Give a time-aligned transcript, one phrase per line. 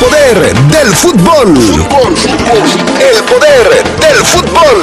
[0.00, 1.56] poder del fútbol.
[3.00, 4.82] El poder del fútbol.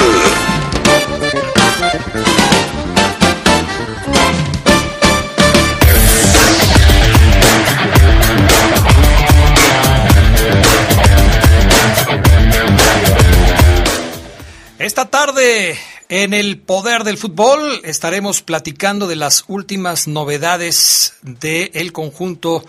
[14.77, 15.77] Esta tarde
[16.09, 22.65] en el Poder del Fútbol estaremos platicando de las últimas novedades del conjunto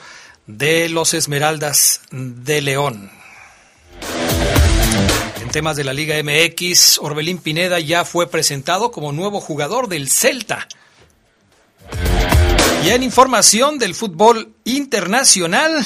[0.47, 3.11] de los Esmeraldas de León.
[5.43, 10.09] En temas de la Liga MX, Orbelín Pineda ya fue presentado como nuevo jugador del
[10.09, 10.67] Celta.
[12.85, 15.85] Y en información del fútbol internacional,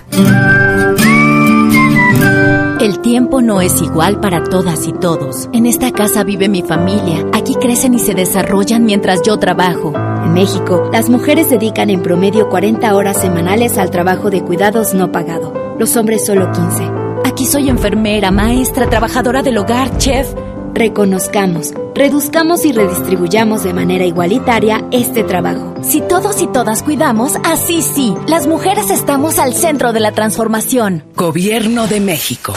[2.80, 5.48] El tiempo no es igual para todas y todos.
[5.52, 7.26] En esta casa vive mi familia.
[7.32, 9.92] Aquí crecen y se desarrollan mientras yo trabajo.
[10.24, 15.10] En México, las mujeres dedican en promedio 40 horas semanales al trabajo de cuidados no
[15.10, 15.52] pagado.
[15.80, 16.84] Los hombres solo 15.
[17.24, 20.32] Aquí soy enfermera, maestra, trabajadora del hogar, chef.
[20.74, 25.74] Reconozcamos, reduzcamos y redistribuyamos de manera igualitaria este trabajo.
[25.82, 31.04] Si todos y todas cuidamos, así sí, las mujeres estamos al centro de la transformación.
[31.14, 32.54] Gobierno de México.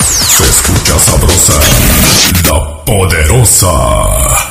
[0.00, 1.54] Se escucha sabrosa,
[2.44, 4.46] la poderosa.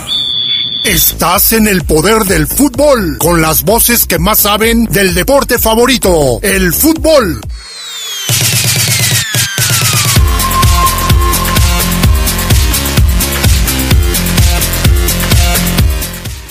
[0.85, 6.39] Estás en el poder del fútbol, con las voces que más saben del deporte favorito,
[6.43, 7.41] el fútbol.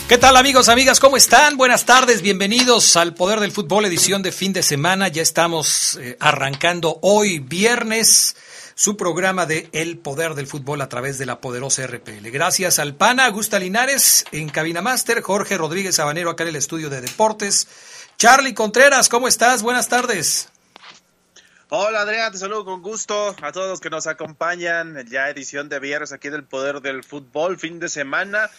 [0.07, 1.01] ¿Qué tal amigos, amigas?
[1.01, 1.57] ¿Cómo están?
[1.57, 5.09] Buenas tardes, bienvenidos al Poder del Fútbol, edición de fin de semana.
[5.09, 8.37] Ya estamos eh, arrancando hoy viernes
[8.75, 12.31] su programa de El Poder del Fútbol a través de la poderosa RPL.
[12.31, 16.91] Gracias al PANA, Augusta Linares en Cabina Master, Jorge Rodríguez Sabanero acá en el estudio
[16.91, 17.67] de deportes.
[18.19, 19.63] Charlie Contreras, ¿cómo estás?
[19.63, 20.51] Buenas tardes.
[21.71, 25.07] Hola Adrián, te saludo con gusto a todos los que nos acompañan.
[25.09, 28.51] Ya edición de viernes aquí del Poder del Fútbol, fin de semana.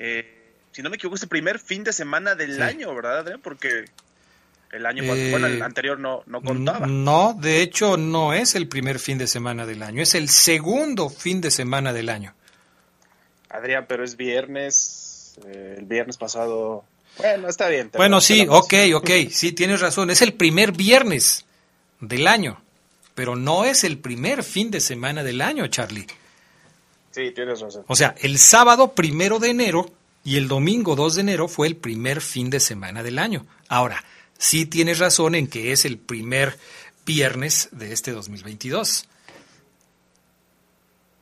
[0.00, 0.37] Eh,
[0.78, 2.62] si no me equivoco, es el primer fin de semana del Sí.
[2.62, 3.40] año, ¿verdad, Adrián?
[3.42, 3.86] Porque
[4.70, 6.86] el año Eh, bueno, el anterior no, no contaba.
[6.86, 11.10] No, de hecho no es el primer fin de semana del año, es el segundo
[11.10, 12.32] fin de semana del año.
[13.50, 15.36] Adrián, pero es viernes.
[15.46, 16.84] eh, el viernes pasado.
[17.16, 17.90] Bueno, está bien.
[17.96, 21.44] Bueno, lo- sí, ok, ok, sí, tienes razón, es el primer viernes
[22.00, 22.60] del año,
[23.16, 26.06] pero no es el primer fin de semana del año, Charlie.
[27.10, 27.84] Sí, tienes razón.
[27.88, 29.90] O sea, el sábado primero de enero
[30.28, 33.46] y el domingo 2 de enero fue el primer fin de semana del año.
[33.66, 34.04] Ahora,
[34.36, 36.58] sí tienes razón en que es el primer
[37.06, 39.08] viernes de este 2022.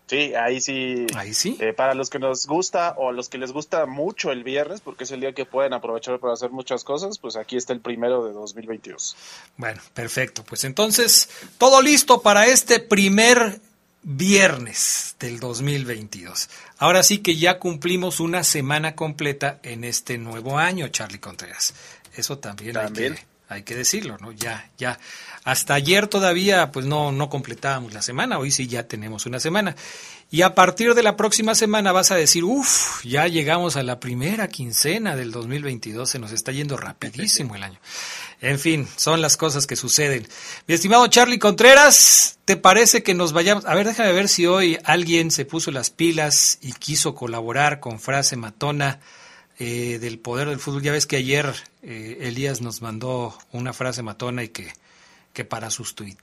[0.08, 1.06] Sí, ahí sí.
[1.14, 1.56] Ahí sí.
[1.60, 4.80] Eh, para los que nos gusta o a los que les gusta mucho el viernes,
[4.80, 7.80] porque es el día que pueden aprovechar para hacer muchas cosas, pues aquí está el
[7.80, 9.16] primero de 2022.
[9.56, 10.42] Bueno, perfecto.
[10.42, 11.28] Pues entonces,
[11.58, 13.60] todo listo para este primer
[14.08, 16.48] viernes del 2022.
[16.78, 21.74] Ahora sí que ya cumplimos una semana completa en este nuevo año, Charlie Contreras.
[22.14, 23.14] Eso también, También.
[23.14, 24.30] Hay, que, hay que decirlo, ¿no?
[24.30, 25.00] Ya, ya.
[25.42, 28.38] Hasta ayer todavía, pues no, no completábamos la semana.
[28.38, 29.74] Hoy sí ya tenemos una semana.
[30.30, 33.98] Y a partir de la próxima semana vas a decir, uff, ya llegamos a la
[33.98, 36.08] primera quincena del 2022.
[36.08, 37.80] Se nos está yendo rapidísimo el año.
[38.40, 40.28] En fin, son las cosas que suceden.
[40.66, 43.64] Mi estimado Charlie Contreras, ¿te parece que nos vayamos?
[43.64, 47.98] A ver, déjame ver si hoy alguien se puso las pilas y quiso colaborar con
[47.98, 49.00] frase matona
[49.58, 50.82] eh, del poder del fútbol.
[50.82, 54.70] Ya ves que ayer eh, Elías nos mandó una frase matona y que,
[55.32, 56.18] que para sustituir,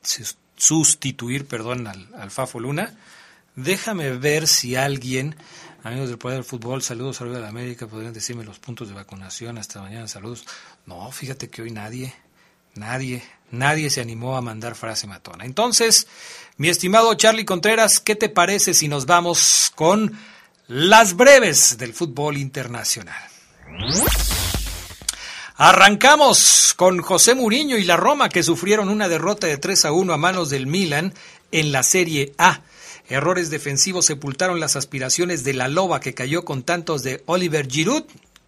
[0.56, 2.94] sustituir perdón, al, al Fafo Luna.
[3.56, 5.36] Déjame ver si alguien,
[5.83, 8.94] amigos del Poder del Fútbol, saludos, saludos de la América, podrían decirme los puntos de
[8.94, 10.45] vacunación hasta mañana, saludos.
[10.85, 12.13] No, fíjate que hoy nadie,
[12.75, 15.45] nadie, nadie se animó a mandar frase matona.
[15.45, 16.07] Entonces,
[16.57, 20.18] mi estimado Charlie Contreras, ¿qué te parece si nos vamos con
[20.68, 23.21] las breves del fútbol internacional?
[25.56, 30.13] Arrancamos con José Muriño y la Roma que sufrieron una derrota de 3 a 1
[30.13, 31.13] a manos del Milan
[31.51, 32.62] en la Serie A.
[33.13, 38.06] Errores defensivos sepultaron las aspiraciones de la Loba que cayó con tantos de Oliver Giroud,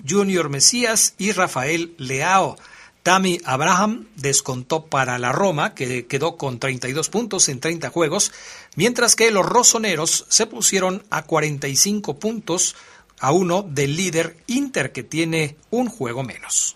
[0.10, 2.58] Junior Mesías y Rafael Leao.
[3.04, 8.32] Tammy Abraham descontó para la Roma, que quedó con 32 puntos en 30 juegos,
[8.76, 12.76] mientras que los rosoneros se pusieron a 45 puntos
[13.20, 16.76] a uno del líder Inter, que tiene un juego menos.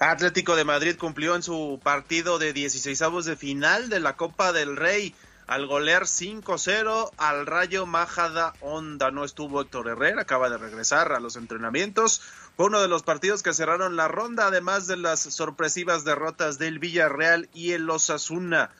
[0.00, 4.76] Atlético de Madrid cumplió en su partido de 16 de final de la Copa del
[4.76, 5.14] Rey
[5.46, 9.10] al golear 5-0 al Rayo Majada Onda.
[9.10, 12.20] No estuvo Héctor Herrera, acaba de regresar a los entrenamientos.
[12.56, 16.78] Fue uno de los partidos que cerraron la ronda, además de las sorpresivas derrotas del
[16.78, 18.70] Villarreal y el Osasuna.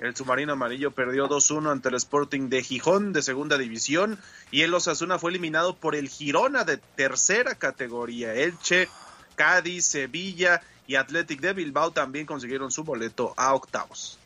[0.00, 4.18] El submarino amarillo perdió 2-1 ante el Sporting de Gijón de segunda división
[4.50, 8.34] y el Osasuna fue eliminado por el Girona de tercera categoría.
[8.34, 8.88] Elche
[9.36, 14.18] Cádiz, Sevilla y Athletic de Bilbao también consiguieron su boleto a octavos.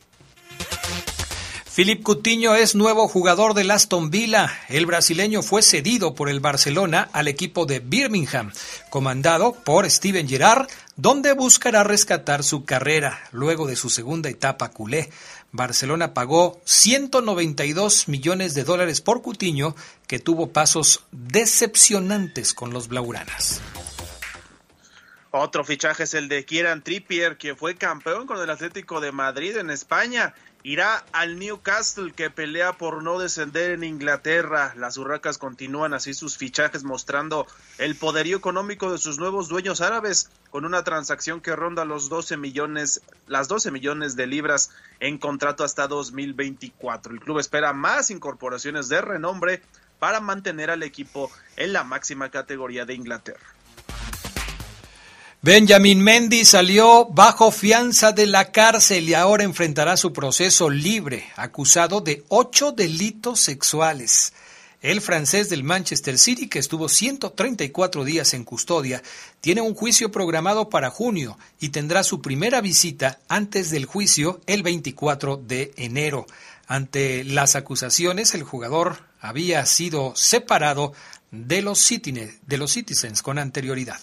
[1.74, 4.50] Philip Coutinho es nuevo jugador del Aston Villa.
[4.68, 8.50] El brasileño fue cedido por el Barcelona al equipo de Birmingham,
[8.90, 15.10] comandado por Steven Gerrard, donde buscará rescatar su carrera luego de su segunda etapa culé.
[15.52, 19.76] Barcelona pagó 192 millones de dólares por Coutinho,
[20.08, 23.60] que tuvo pasos decepcionantes con los blaugranas.
[25.32, 29.56] Otro fichaje es el de Kieran Trippier, que fue campeón con el Atlético de Madrid
[29.58, 30.34] en España.
[30.62, 34.74] Irá al Newcastle que pelea por no descender en Inglaterra.
[34.76, 37.46] Las urracas continúan así sus fichajes mostrando
[37.78, 42.36] el poderío económico de sus nuevos dueños árabes con una transacción que ronda los 12
[42.36, 44.70] millones, las 12 millones de libras
[45.00, 47.14] en contrato hasta 2024.
[47.14, 49.62] El club espera más incorporaciones de renombre
[49.98, 53.40] para mantener al equipo en la máxima categoría de Inglaterra.
[55.42, 62.02] Benjamin Mendy salió bajo fianza de la cárcel y ahora enfrentará su proceso libre, acusado
[62.02, 64.34] de ocho delitos sexuales.
[64.82, 69.02] El francés del Manchester City, que estuvo 134 días en custodia,
[69.40, 74.62] tiene un juicio programado para junio y tendrá su primera visita antes del juicio el
[74.62, 76.26] 24 de enero.
[76.66, 80.92] Ante las acusaciones, el jugador había sido separado
[81.30, 84.00] de los, de los Citizens con anterioridad.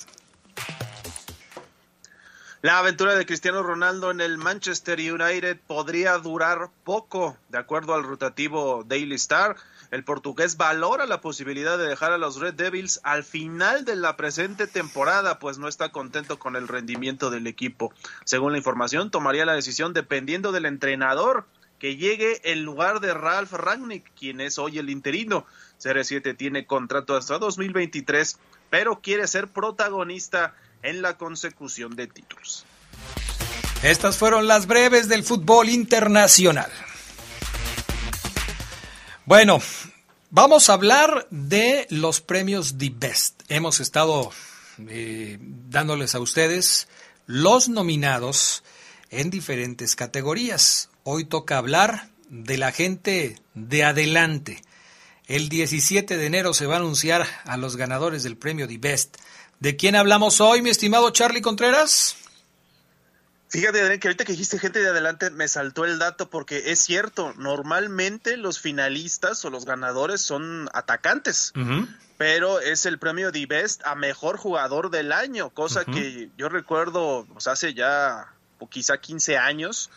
[2.64, 8.04] La aventura de Cristiano Ronaldo en el Manchester United podría durar poco, de acuerdo al
[8.04, 9.58] rotativo Daily Star.
[9.92, 14.18] El portugués valora la posibilidad de dejar a los Red Devils al final de la
[14.18, 17.94] presente temporada, pues no está contento con el rendimiento del equipo.
[18.26, 21.46] Según la información, tomaría la decisión dependiendo del entrenador
[21.78, 25.46] que llegue en lugar de Ralph Rangnick, quien es hoy el interino.
[25.80, 28.40] CR7 tiene contrato hasta 2023,
[28.72, 32.66] pero quiere ser protagonista en la consecución de títulos.
[33.84, 36.72] Estas fueron las breves del fútbol internacional.
[39.26, 39.62] Bueno,
[40.30, 43.44] vamos a hablar de los premios The Best.
[43.50, 44.32] Hemos estado
[44.90, 46.88] eh, dándoles a ustedes
[47.26, 48.64] los nominados
[49.10, 50.90] en diferentes categorías.
[51.04, 54.62] Hoy toca hablar de la gente de adelante.
[55.28, 59.18] El 17 de enero se va a anunciar a los ganadores del premio The Best.
[59.60, 62.16] ¿De quién hablamos hoy, mi estimado Charlie Contreras?
[63.50, 66.80] Fíjate, Adrián, que ahorita que dijiste gente de adelante me saltó el dato porque es
[66.80, 71.54] cierto, normalmente los finalistas o los ganadores son atacantes,
[72.18, 77.26] pero es el premio de Best a mejor jugador del año, cosa que yo recuerdo
[77.32, 78.28] pues, hace ya
[78.60, 79.90] o quizá 15 años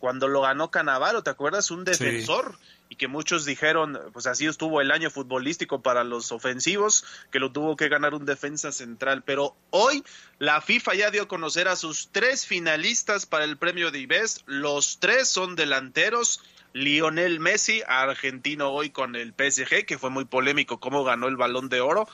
[0.00, 1.70] cuando lo ganó Canavaro, ¿te acuerdas?
[1.70, 7.04] Un defensor y que muchos dijeron, pues así estuvo el año futbolístico para los ofensivos,
[7.30, 9.22] que lo tuvo que ganar un defensa central.
[9.24, 10.04] Pero hoy
[10.38, 14.44] la FIFA ya dio a conocer a sus tres finalistas para el premio de Ibes.
[14.46, 16.42] Los tres son delanteros.
[16.72, 21.70] Lionel Messi, argentino hoy con el PSG, que fue muy polémico cómo ganó el balón
[21.70, 22.06] de oro.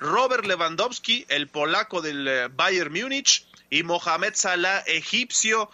[0.00, 3.46] Robert Lewandowski, el polaco del eh, Bayern Múnich.
[3.70, 5.70] Y Mohamed Salah, egipcio,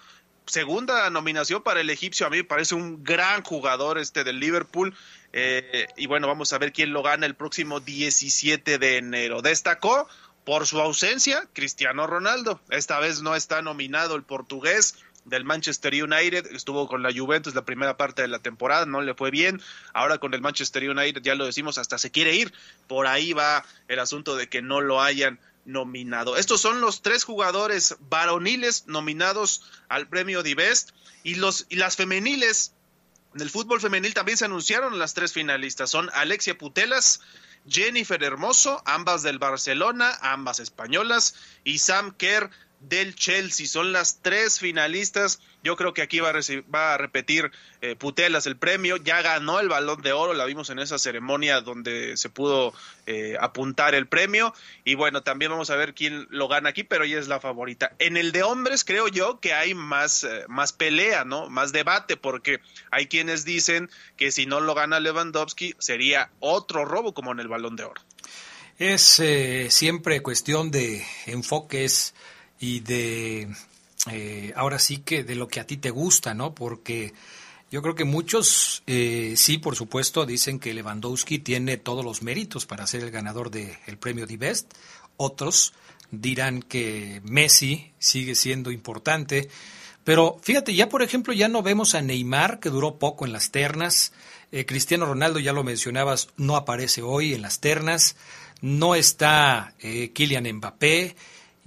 [0.48, 2.26] segunda nominación para el egipcio.
[2.26, 4.94] A mí me parece un gran jugador este del Liverpool.
[5.32, 9.42] Eh, y bueno, vamos a ver quién lo gana el próximo 17 de enero.
[9.42, 10.08] Destacó
[10.44, 12.60] por su ausencia Cristiano Ronaldo.
[12.70, 14.96] Esta vez no está nominado el portugués
[15.28, 19.14] del Manchester United, estuvo con la Juventus la primera parte de la temporada, no le
[19.14, 19.60] fue bien,
[19.92, 22.52] ahora con el Manchester United ya lo decimos, hasta se quiere ir,
[22.86, 25.38] por ahí va el asunto de que no lo hayan
[25.68, 26.36] nominado.
[26.36, 30.90] Estos son los tres jugadores varoniles nominados al premio Divest
[31.22, 32.72] y los y las femeniles
[33.34, 35.90] del fútbol femenil también se anunciaron las tres finalistas.
[35.90, 37.20] Son Alexia Putelas,
[37.68, 41.34] Jennifer Hermoso, ambas del Barcelona, ambas españolas,
[41.64, 43.66] y Sam Kerr del Chelsea.
[43.66, 45.40] Son las tres finalistas.
[45.64, 48.96] Yo creo que aquí va a, a repetir eh, Putelas el premio.
[48.96, 52.72] Ya ganó el balón de oro, la vimos en esa ceremonia donde se pudo
[53.06, 54.54] eh, apuntar el premio.
[54.84, 57.92] Y bueno, también vamos a ver quién lo gana aquí, pero ella es la favorita.
[57.98, 61.48] En el de hombres creo yo que hay más, eh, más pelea, ¿no?
[61.50, 67.14] Más debate, porque hay quienes dicen que si no lo gana Lewandowski sería otro robo
[67.14, 68.00] como en el balón de oro.
[68.78, 69.20] Es
[69.70, 72.14] siempre cuestión de enfoques
[72.60, 73.48] y de
[74.10, 76.54] eh, ahora sí que de lo que a ti te gusta, ¿no?
[76.54, 77.12] Porque
[77.70, 82.66] yo creo que muchos eh, sí, por supuesto, dicen que Lewandowski tiene todos los méritos
[82.66, 84.72] para ser el ganador del premio de Best.
[85.16, 85.74] Otros
[86.10, 89.48] dirán que Messi sigue siendo importante.
[90.04, 93.50] Pero fíjate, ya por ejemplo, ya no vemos a Neymar, que duró poco en las
[93.50, 94.12] ternas.
[94.52, 98.16] Eh, Cristiano Ronaldo, ya lo mencionabas, no aparece hoy en las ternas.
[98.60, 101.14] No está Kylian Mbappé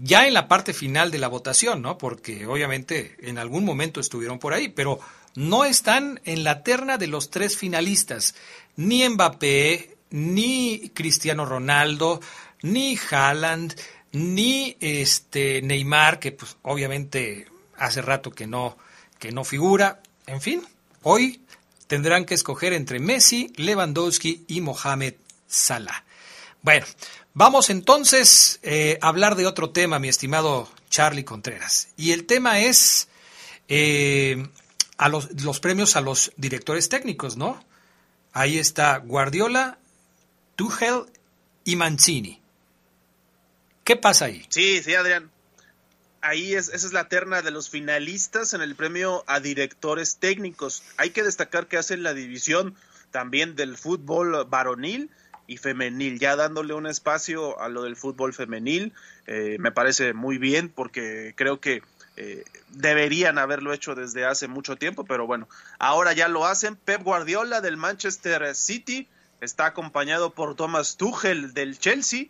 [0.04, 1.98] ya en la parte final de la votación, ¿no?
[1.98, 5.00] Porque obviamente en algún momento estuvieron por ahí, pero
[5.36, 8.36] no están en la terna de los tres finalistas,
[8.76, 12.20] ni Mbappé, ni Cristiano Ronaldo,
[12.64, 13.80] ni Haaland,
[14.12, 18.78] ni este Neymar, que pues obviamente hace rato que no
[19.20, 20.02] que no figura.
[20.26, 20.64] En fin,
[21.04, 21.42] hoy
[21.86, 25.14] tendrán que escoger entre Messi, Lewandowski y Mohamed
[25.48, 26.04] Salah.
[26.64, 26.86] Bueno,
[27.34, 31.88] Vamos entonces eh, a hablar de otro tema, mi estimado Charlie Contreras.
[31.96, 33.08] Y el tema es
[33.70, 34.50] eh,
[34.98, 35.30] a los,
[35.62, 37.64] premios a los directores técnicos, ¿no?
[38.34, 39.78] Ahí está Guardiola,
[40.58, 41.06] Tuchel
[41.64, 42.42] y Mancini.
[43.86, 44.46] ¿Qué pasa ahí?
[44.50, 45.32] Sí, sí, Adrián.
[46.20, 50.84] Ahí es, esa es la terna de los finalistas en el premio a directores técnicos.
[50.98, 52.76] Hay que destacar que hacen la división
[53.10, 55.10] también del fútbol varonil
[55.52, 58.94] y femenil, ya dándole un espacio a lo del fútbol femenil,
[59.28, 61.84] eh, me parece muy bien porque creo que
[62.16, 66.78] eh, deberían haberlo hecho desde hace mucho tiempo, pero bueno, ahora ya lo hacen.
[66.78, 69.10] Pep Guardiola del Manchester City
[69.42, 72.28] está acompañado por Thomas Tuchel del Chelsea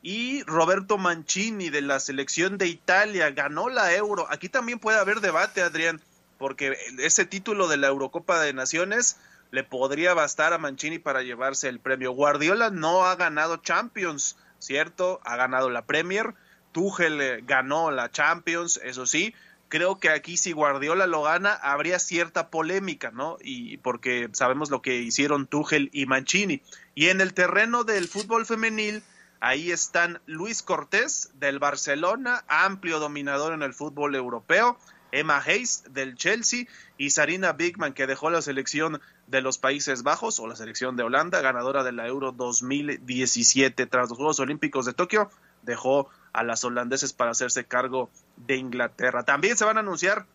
[0.00, 4.28] y Roberto Mancini de la selección de Italia ganó la Euro.
[4.30, 6.00] Aquí también puede haber debate, Adrián,
[6.38, 9.16] porque ese título de la Eurocopa de Naciones
[9.50, 12.12] le podría bastar a Mancini para llevarse el premio.
[12.12, 15.20] Guardiola no ha ganado Champions, ¿cierto?
[15.24, 16.34] Ha ganado la Premier.
[16.72, 19.34] Tuchel eh, ganó la Champions, eso sí.
[19.68, 23.38] Creo que aquí si Guardiola lo gana habría cierta polémica, ¿no?
[23.40, 26.62] Y porque sabemos lo que hicieron Tuchel y Mancini.
[26.94, 29.02] Y en el terreno del fútbol femenil,
[29.38, 34.76] ahí están Luis Cortés del Barcelona, amplio dominador en el fútbol europeo,
[35.12, 36.66] Emma Hayes del Chelsea
[36.98, 41.02] y Sarina Bigman que dejó la selección de los Países Bajos o la selección de
[41.02, 45.30] Holanda, ganadora de la Euro 2017 tras los Juegos Olímpicos de Tokio,
[45.62, 49.24] dejó a las holandeses para hacerse cargo de Inglaterra.
[49.24, 50.26] También se van a anunciar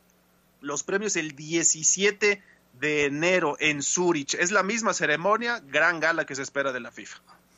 [0.62, 2.42] los premios el 17
[2.80, 4.34] de enero en Zurich.
[4.36, 7.18] Es la misma ceremonia, gran gala que se espera de la FIFA.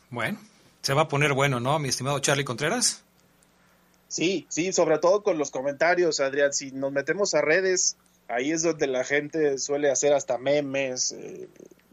[0.09, 0.39] Bueno,
[0.81, 3.03] se va a poner bueno, ¿no, mi estimado Charlie Contreras?
[4.07, 6.53] Sí, sí, sobre todo con los comentarios, Adrián.
[6.53, 7.97] Si nos metemos a redes,
[8.27, 11.11] ahí es donde la gente suele hacer hasta memes.
[11.11, 11.49] Eh,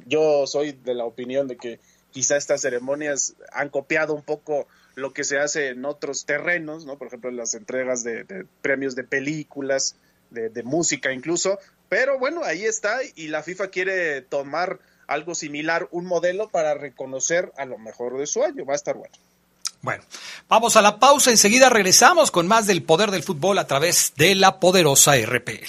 [0.06, 1.80] yo soy de la opinión de que
[2.10, 6.96] quizá estas ceremonias han copiado un poco lo que se hace en otros terrenos, ¿no?
[6.98, 9.96] Por ejemplo, en las entregas de, premios de películas,
[10.30, 11.58] de, de, música incluso.
[11.88, 14.78] Pero bueno, ahí está y la FIFA quiere tomar
[15.08, 18.64] algo similar, un modelo para reconocer a lo mejor de su año.
[18.64, 19.14] Va a estar bueno.
[19.84, 20.02] Bueno,
[20.48, 24.34] vamos a la pausa, enseguida regresamos con más del poder del fútbol a través de
[24.34, 25.68] la poderosa RPL.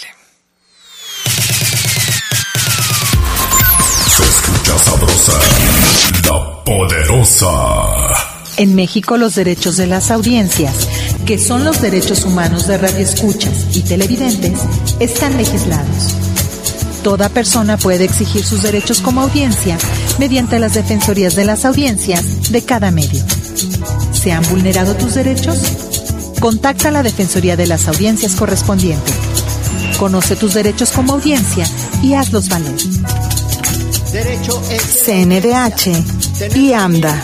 [4.07, 5.33] Se escucha sabrosa,
[6.29, 7.51] la poderosa.
[8.55, 10.87] En México los derechos de las audiencias,
[11.25, 14.61] que son los derechos humanos de radioescuchas y televidentes,
[15.01, 16.15] están legislados.
[17.03, 19.77] Toda persona puede exigir sus derechos como audiencia
[20.19, 23.21] mediante las defensorías de las audiencias de cada medio.
[24.11, 25.57] ¿Se han vulnerado tus derechos?
[26.39, 29.11] Contacta a la Defensoría de las Audiencias correspondiente.
[29.99, 31.65] Conoce tus derechos como audiencia
[32.01, 32.75] y hazlos valer.
[35.05, 37.23] CNDH y AMDA.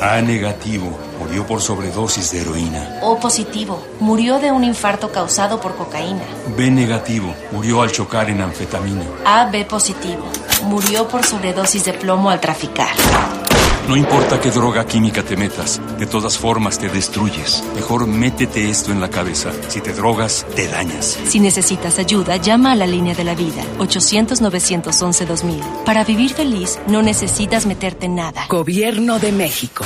[0.00, 3.00] A negativo, murió por sobredosis de heroína.
[3.02, 6.22] O positivo, murió de un infarto causado por cocaína.
[6.56, 9.04] B negativo, murió al chocar en anfetamina.
[9.24, 10.24] A B positivo,
[10.64, 13.45] murió por sobredosis de plomo al traficar.
[13.88, 17.62] No importa qué droga química te metas, de todas formas te destruyes.
[17.76, 19.52] Mejor métete esto en la cabeza.
[19.68, 21.16] Si te drogas, te dañas.
[21.28, 25.84] Si necesitas ayuda, llama a la línea de la vida, 800-911-2000.
[25.84, 28.46] Para vivir feliz, no necesitas meterte en nada.
[28.48, 29.84] Gobierno de México.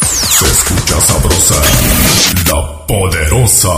[0.00, 1.62] Se escucha sabrosa,
[2.48, 3.70] la poderosa.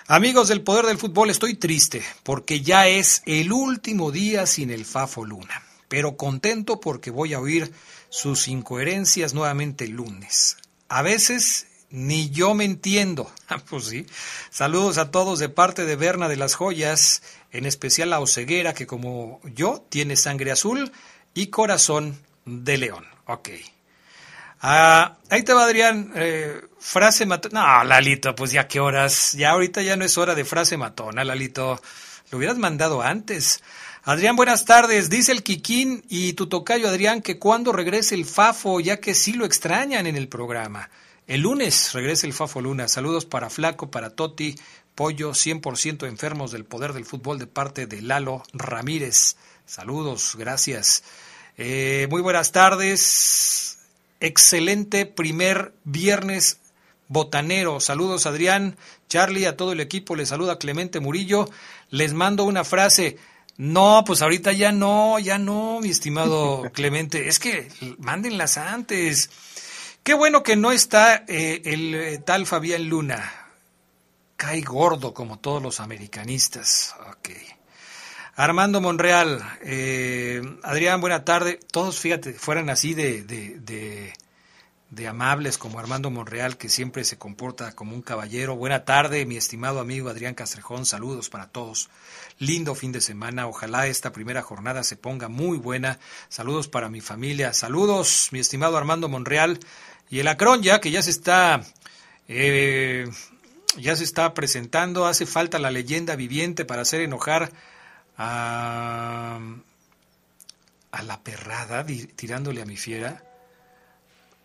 [0.08, 4.86] Amigos del Poder del Fútbol, estoy triste porque ya es el último día sin el
[4.86, 7.74] Fafo Luna, pero contento porque voy a oír
[8.10, 10.58] sus incoherencias nuevamente el lunes.
[10.90, 11.66] A veces
[11.96, 13.32] ni yo me entiendo.
[13.48, 14.08] Ah, pues sí.
[14.50, 17.22] Saludos a todos de parte de Berna de las Joyas,
[17.52, 20.92] en especial a Oceguera, que como yo tiene sangre azul
[21.36, 23.06] y corazón de león.
[23.28, 23.50] Ok.
[24.62, 27.78] Ah, ahí te va Adrián, eh, frase matona.
[27.78, 29.34] No, Lalito, pues ya qué horas.
[29.34, 31.80] Ya ahorita ya no es hora de frase matona, Lalito.
[32.32, 33.62] Lo hubieras mandado antes.
[34.04, 35.12] Adrián, buenas tardes.
[35.12, 39.34] Dice el Kikín y tu tocayo Adrián que cuando regrese el Fafo, ya que sí
[39.34, 40.90] lo extrañan en el programa.
[41.28, 42.88] El lunes regresa el Fafo Luna.
[42.88, 44.56] Saludos para Flaco, para Toti,
[44.94, 49.36] Pollo, 100% enfermos del poder del fútbol de parte de Lalo Ramírez.
[49.66, 51.04] Saludos, gracias.
[51.58, 53.80] Eh, muy buenas tardes.
[54.20, 56.60] Excelente primer viernes
[57.08, 57.80] botanero.
[57.80, 58.78] Saludos Adrián,
[59.10, 60.16] Charlie, a todo el equipo.
[60.16, 61.50] Les saluda Clemente Murillo.
[61.90, 63.18] Les mando una frase.
[63.58, 67.28] No, pues ahorita ya no, ya no, mi estimado Clemente.
[67.28, 69.30] Es que mándenlas antes.
[70.06, 73.50] Qué bueno que no está eh, el eh, tal Fabián Luna.
[74.36, 76.96] Cae gordo como todos los americanistas.
[77.10, 77.30] Ok.
[78.36, 81.60] Armando Monreal, eh, Adrián, buena tarde.
[81.72, 84.14] Todos, fíjate, fueran así de, de, de,
[84.92, 88.56] de amables como Armando Monreal, que siempre se comporta como un caballero.
[88.56, 90.86] Buena tarde, mi estimado amigo Adrián Castrejón.
[90.86, 91.90] Saludos para todos.
[92.38, 93.48] Lindo fin de semana.
[93.48, 95.98] Ojalá esta primera jornada se ponga muy buena.
[96.30, 97.54] Saludos para mi familia.
[97.54, 99.60] Saludos, mi estimado Armando Monreal.
[100.10, 101.64] Y el Acron ya, que ya se está...
[102.28, 103.08] eh,
[103.78, 107.52] ya se está presentando, hace falta la leyenda viviente para hacer enojar
[108.18, 109.40] a,
[111.06, 113.24] la perrada tirándole a mi fiera.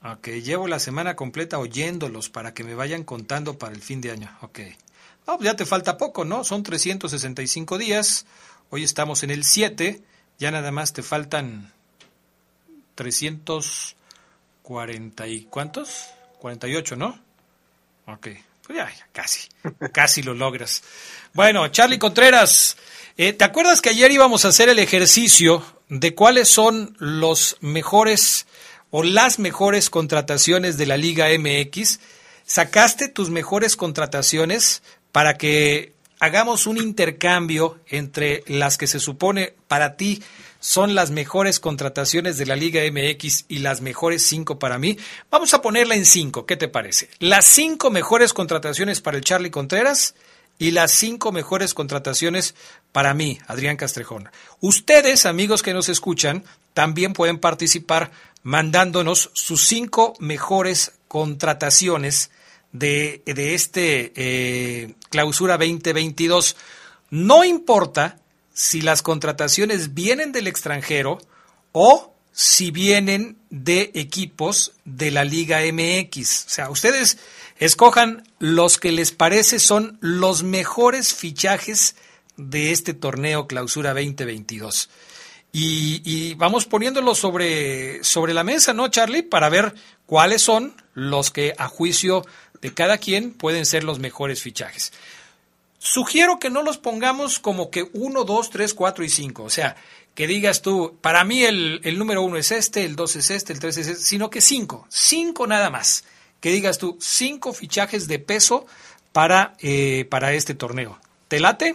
[0.02, 4.10] Ok, llevo la semana completa oyéndolos para que me vayan contando para el fin de
[4.10, 4.36] año.
[4.40, 4.60] Ok.
[5.24, 6.42] Pues ya te falta poco, ¿no?
[6.42, 8.26] Son 365 días.
[8.70, 10.02] Hoy estamos en el 7.
[10.38, 11.72] Ya nada más te faltan
[14.70, 16.10] 340 y ¿cuántos?
[16.38, 17.18] 48, ¿no?
[18.06, 18.28] Ok.
[18.64, 19.48] Pues ya, ya, casi.
[19.92, 20.84] Casi lo logras.
[21.32, 22.76] Bueno, Charlie Contreras,
[23.16, 28.46] eh, ¿te acuerdas que ayer íbamos a hacer el ejercicio de cuáles son los mejores
[28.90, 31.98] o las mejores contrataciones de la Liga MX?
[32.44, 39.96] ¿Sacaste tus mejores contrataciones para que hagamos un intercambio entre las que se supone para
[39.96, 40.22] ti
[40.60, 44.96] son las mejores contrataciones de la Liga MX y las mejores cinco para mí.
[45.30, 47.08] Vamos a ponerla en cinco, ¿qué te parece?
[47.18, 50.14] Las cinco mejores contrataciones para el Charlie Contreras
[50.58, 52.54] y las cinco mejores contrataciones
[52.92, 54.28] para mí, Adrián Castrejón.
[54.60, 56.44] Ustedes, amigos que nos escuchan,
[56.74, 58.10] también pueden participar
[58.42, 62.30] mandándonos sus cinco mejores contrataciones
[62.72, 66.56] de, de este eh, clausura 2022.
[67.10, 68.18] No importa
[68.60, 71.16] si las contrataciones vienen del extranjero
[71.72, 76.44] o si vienen de equipos de la Liga MX.
[76.44, 77.16] O sea, ustedes
[77.58, 81.96] escojan los que les parece son los mejores fichajes
[82.36, 84.90] de este torneo Clausura 2022.
[85.52, 89.22] Y, vamos poniéndolo sobre, sobre la mesa, ¿no, Charlie?
[89.22, 92.26] Para ver cuáles son los que a juicio
[92.60, 94.92] de cada quien pueden ser los mejores fichajes.
[95.82, 99.42] Sugiero que no los pongamos como que 1, 2, 3, 4 y 5.
[99.42, 99.76] O sea,
[100.14, 103.54] que digas tú, para mí el, el número 1 es este, el 2 es este,
[103.54, 104.86] el 3 es este, sino que 5.
[104.90, 106.04] 5 nada más.
[106.38, 108.66] Que digas tú, 5 fichajes de peso
[109.12, 111.00] para, eh, para este torneo.
[111.28, 111.74] ¿Te late?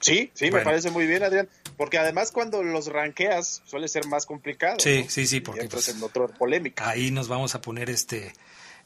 [0.00, 1.48] Sí, sí, me parece muy bien, Adrián.
[1.76, 4.80] Porque además cuando los ranqueas suele ser más complicado.
[4.80, 6.88] Sí, sí, sí, porque pues, en otra polémica.
[6.88, 8.32] Ahí nos vamos a poner este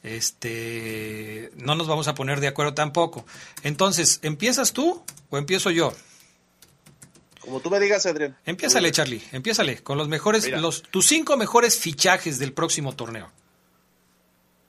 [0.04, 3.26] este, no nos vamos a poner de acuerdo tampoco.
[3.62, 5.92] Entonces, ¿empiezas tú o empiezo yo?
[7.40, 8.36] Como tú me digas, Adrián.
[8.46, 13.30] Empiézale, Charlie, empiézale con los mejores, los, tus cinco mejores fichajes del próximo torneo.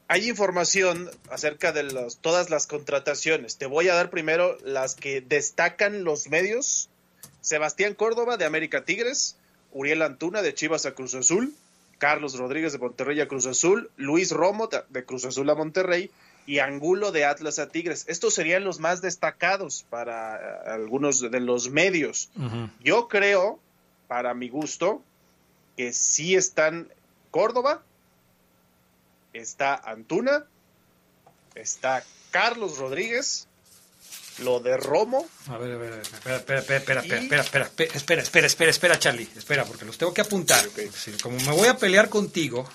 [0.07, 3.57] Hay información acerca de los, todas las contrataciones.
[3.57, 6.89] Te voy a dar primero las que destacan los medios.
[7.41, 9.35] Sebastián Córdoba de América Tigres,
[9.71, 11.53] Uriel Antuna de Chivas a Cruz Azul,
[11.97, 16.11] Carlos Rodríguez de Monterrey a Cruz Azul, Luis Romo de Cruz Azul a Monterrey
[16.45, 18.05] y Angulo de Atlas a Tigres.
[18.07, 22.29] Estos serían los más destacados para eh, algunos de los medios.
[22.81, 23.59] Yo creo,
[24.07, 25.01] para mi gusto,
[25.75, 26.89] que sí están
[27.31, 27.81] Córdoba,
[29.33, 30.45] está Antuna,
[31.55, 33.47] está Carlos Rodríguez,
[34.39, 35.27] lo de Romo.
[35.47, 38.99] A ver, a ver, espera, espera, espera, espera, espera, espera, espera, espera, espera, espera, espera,
[38.99, 40.67] Charlie, espera, porque los tengo que apuntar.
[41.21, 42.69] Como me voy a pelear contigo,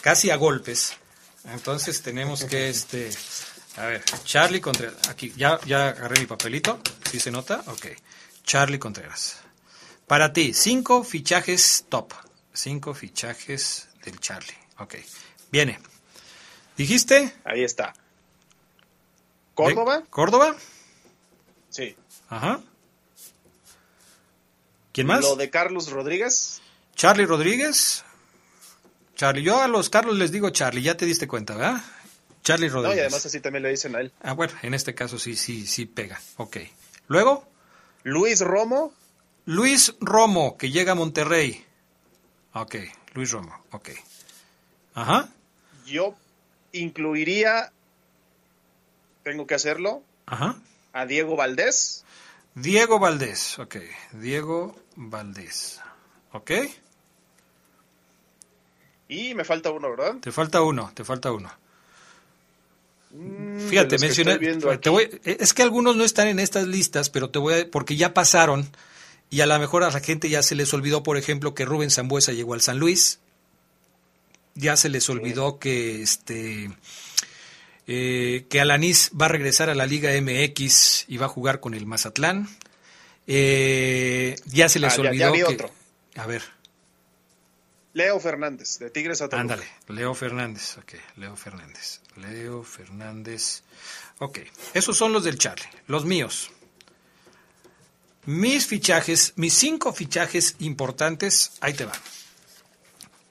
[0.00, 0.94] casi a golpes,
[1.44, 3.10] entonces tenemos que, este,
[3.76, 7.62] a ver, Charlie Contreras, aquí, ya, ya agarré mi papelito, ¿sí se nota?
[7.66, 7.86] Ok,
[8.44, 9.38] Charlie Contreras.
[10.06, 12.12] Para ti, cinco fichajes top,
[12.52, 14.94] cinco fichajes del Charlie, ok,
[15.50, 15.78] viene.
[16.76, 17.34] ¿Dijiste?
[17.44, 17.92] Ahí está.
[19.54, 20.04] ¿Córdoba?
[20.08, 20.56] ¿Córdoba?
[21.78, 21.94] Sí.
[22.28, 22.60] Ajá.
[24.90, 25.20] ¿Quién más?
[25.20, 26.60] Lo de Carlos Rodríguez.
[26.96, 28.02] Charlie Rodríguez.
[29.14, 31.80] Charlie, yo a los Carlos les digo Charlie, ya te diste cuenta, ¿verdad?
[32.42, 32.96] Charlie Rodríguez.
[32.96, 34.10] No, y además así también le dicen a él.
[34.22, 36.20] Ah, bueno, en este caso sí, sí, sí pega.
[36.36, 36.56] Ok.
[37.06, 37.48] Luego.
[38.02, 38.92] Luis Romo.
[39.44, 41.64] Luis Romo, que llega a Monterrey.
[42.54, 42.74] Ok,
[43.14, 43.90] Luis Romo, ok.
[44.94, 45.28] Ajá.
[45.86, 46.16] Yo
[46.72, 47.70] incluiría,
[49.22, 50.56] tengo que hacerlo, Ajá
[50.92, 52.04] a Diego Valdés.
[52.54, 53.76] Diego Valdés, ok.
[54.12, 55.80] Diego Valdés,
[56.32, 56.50] ok.
[59.08, 60.16] Y me falta uno, ¿verdad?
[60.20, 61.50] Te falta uno, te falta uno.
[63.10, 64.38] Mm, Fíjate, mencioné.
[65.24, 67.70] es que algunos no están en estas listas, pero te voy a.
[67.70, 68.68] porque ya pasaron
[69.30, 71.90] y a lo mejor a la gente ya se les olvidó, por ejemplo, que Rubén
[71.90, 73.20] Zambuesa llegó al San Luis.
[74.54, 76.70] Ya se les olvidó que este
[77.90, 81.72] eh, que Alanis va a regresar a la Liga MX y va a jugar con
[81.72, 82.46] el Mazatlán.
[83.26, 85.44] Eh, ya se les ah, olvidó que...
[85.44, 85.70] otro.
[86.16, 86.42] A ver.
[87.94, 92.00] Leo Fernández, de Tigres a Ándale, Leo Fernández, ok, Leo Fernández.
[92.16, 93.62] Leo Fernández.
[94.18, 94.40] Ok,
[94.74, 96.50] esos son los del Charlie, los míos.
[98.26, 101.98] Mis fichajes, mis cinco fichajes importantes, ahí te van.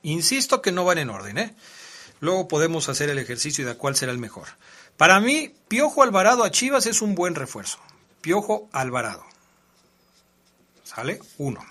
[0.01, 1.55] Insisto que no van en orden, ¿eh?
[2.19, 4.47] Luego podemos hacer el ejercicio de cuál será el mejor.
[4.97, 7.79] Para mí, Piojo Alvarado a Chivas es un buen refuerzo.
[8.21, 9.23] Piojo Alvarado.
[10.83, 11.19] ¿Sale?
[11.37, 11.63] Uno.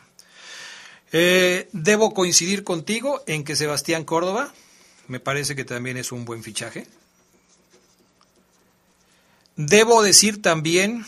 [1.13, 4.53] Eh, debo coincidir contigo en que Sebastián Córdoba
[5.09, 6.87] me parece que también es un buen fichaje.
[9.57, 11.07] Debo decir también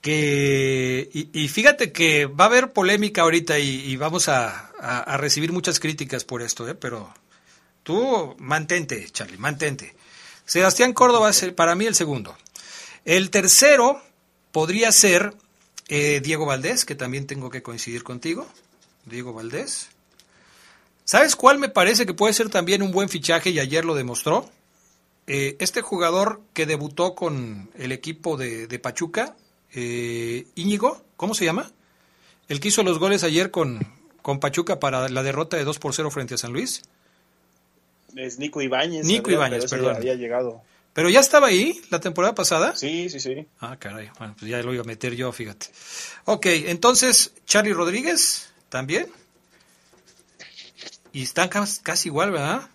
[0.00, 4.62] que, y, fíjate que va a haber polémica ahorita y, vamos a,
[5.18, 6.74] recibir muchas críticas por esto, ¿eh?
[6.74, 7.12] pero
[7.86, 9.94] Tú mantente, Charlie, mantente.
[10.44, 12.36] Sebastián Córdoba es para mí el segundo.
[13.04, 14.02] El tercero
[14.50, 15.34] podría ser
[15.86, 18.48] eh, Diego Valdés, que también tengo que coincidir contigo.
[19.04, 19.90] Diego Valdés.
[21.04, 24.50] ¿Sabes cuál me parece que puede ser también un buen fichaje y ayer lo demostró?
[25.28, 29.36] Eh, este jugador que debutó con el equipo de, Pachuca,
[29.72, 31.70] eh, Íñigo, ¿cómo se llama?
[32.48, 33.86] El que hizo los goles ayer con,
[34.22, 36.82] con Pachuca para la derrota de 2 por 0 frente a San Luis
[38.16, 39.04] es Nico Ibáñez.
[39.06, 39.96] Nico Ibáñez, perdón.
[39.96, 40.62] había llegado.
[40.92, 42.74] ¿Pero ya estaba ahí la temporada pasada?
[42.74, 43.46] Sí, sí, sí.
[43.60, 44.10] Ah, caray.
[44.18, 45.66] Bueno, pues ya lo iba a meter yo, fíjate.
[46.24, 49.06] Ok, entonces, Charlie Rodríguez, también.
[51.12, 51.50] Y están
[51.82, 52.68] casi igual, ¿verdad?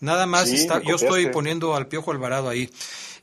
[0.00, 2.68] Nada más está, yo estoy poniendo al Piojo Alvarado ahí.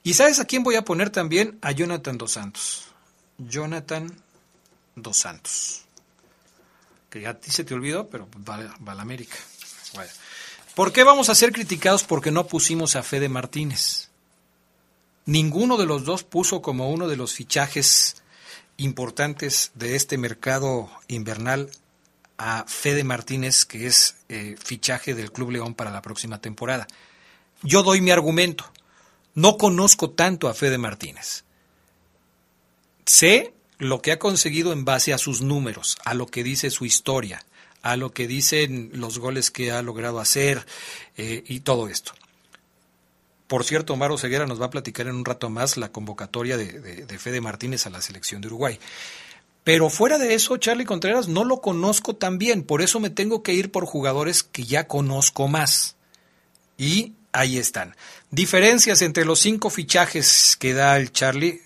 [0.03, 1.57] ¿Y sabes a quién voy a poner también?
[1.61, 2.85] A Jonathan Dos Santos.
[3.37, 4.13] Jonathan
[4.95, 5.81] Dos Santos.
[7.09, 9.35] que a ti se te olvidó, pero va, va a la América.
[10.75, 14.09] ¿Por qué vamos a ser criticados porque no pusimos a Fede Martínez?
[15.25, 18.23] Ninguno de los dos puso como uno de los fichajes
[18.77, 21.69] importantes de este mercado invernal
[22.39, 26.87] a Fede Martínez, que es eh, fichaje del Club León para la próxima temporada.
[27.61, 28.65] Yo doy mi argumento.
[29.35, 31.43] No conozco tanto a Fede Martínez.
[33.05, 36.85] Sé lo que ha conseguido en base a sus números, a lo que dice su
[36.85, 37.45] historia,
[37.83, 40.65] a lo que dicen los goles que ha logrado hacer
[41.17, 42.13] eh, y todo esto.
[43.47, 46.65] Por cierto, Omar Ceguera nos va a platicar en un rato más la convocatoria de,
[47.05, 48.79] de, Fede Martínez a la selección de Uruguay.
[49.63, 53.43] Pero fuera de eso, Charlie Contreras no lo conozco tan bien, por eso me tengo
[53.43, 55.95] que ir por jugadores que ya conozco más.
[56.77, 57.95] Y ahí están.
[58.31, 61.61] Diferencias entre los cinco fichajes que da el Charlie.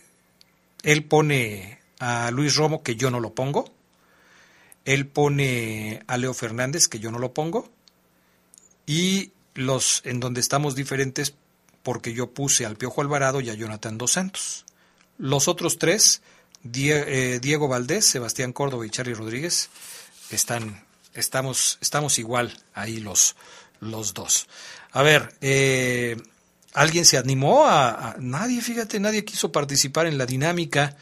[0.83, 3.76] Él pone a Luis Romo, que yo no lo pongo.
[4.87, 7.69] Él pone a Leo Fernández, que yo no lo pongo.
[8.85, 11.33] Y los en donde estamos diferentes,
[11.83, 14.65] porque yo puse al Piojo Alvarado y a Jonathan Dos Santos.
[15.17, 16.21] Los otros tres,
[16.73, 19.69] eh, Diego Valdés, Sebastián Córdoba y Charlie Rodríguez,
[20.31, 23.35] están, estamos, estamos igual ahí los,
[23.81, 24.47] los dos.
[24.93, 26.15] A ver, eh,
[26.73, 30.95] ¿alguien se animó a, Nadie, fíjate, nadie quiso participar en la dinámica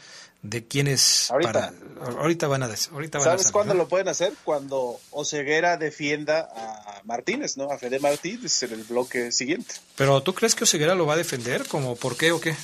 [0.48, 1.72] de quienes ahorita,
[2.18, 4.32] ahorita van a ahorita ¿Sabes cuándo lo pueden hacer?
[4.44, 7.70] Cuando Oseguera defienda a Martínez, ¿no?
[7.70, 9.74] A Fede Martínez en el bloque siguiente.
[9.96, 11.66] Pero ¿tú crees que Oseguera lo va a defender?
[11.66, 12.54] ¿Como por qué o qué?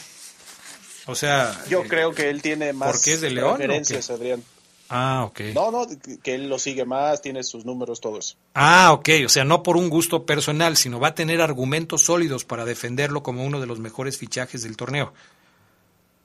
[1.06, 4.42] O sea, yo eh, creo que él tiene más ¿porque es de León, Adrián.
[4.88, 5.40] Ah, ok.
[5.54, 5.86] No, no,
[6.22, 8.36] que él lo sigue más, tiene sus números, todos.
[8.54, 12.44] Ah, ok, o sea, no por un gusto personal, sino va a tener argumentos sólidos
[12.44, 15.14] para defenderlo como uno de los mejores fichajes del torneo.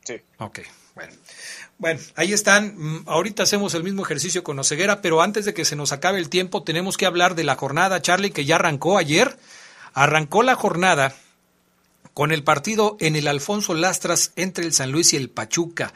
[0.04, 0.16] Sí.
[0.38, 0.60] Ok,
[0.98, 1.14] bueno.
[1.78, 2.74] Bueno, ahí están.
[2.76, 6.18] Mm, ahorita hacemos el mismo ejercicio con Oseguera, pero antes de que se nos acabe
[6.18, 9.38] el tiempo, tenemos que hablar de la jornada, Charlie, que ya arrancó ayer.
[9.94, 11.16] Arrancó la jornada
[12.16, 15.94] con el partido en el Alfonso Lastras entre el San Luis y el Pachuca.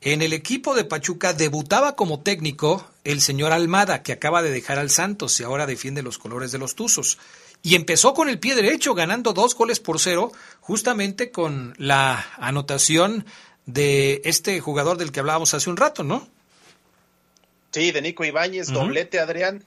[0.00, 4.78] En el equipo de Pachuca debutaba como técnico el señor Almada, que acaba de dejar
[4.78, 7.18] al Santos y ahora defiende los colores de los Tuzos.
[7.62, 13.26] Y empezó con el pie derecho, ganando dos goles por cero, justamente con la anotación
[13.68, 16.26] de este jugador del que hablábamos hace un rato, ¿no?
[17.70, 19.62] Sí, de Nico Ibáñez, doblete Adrián,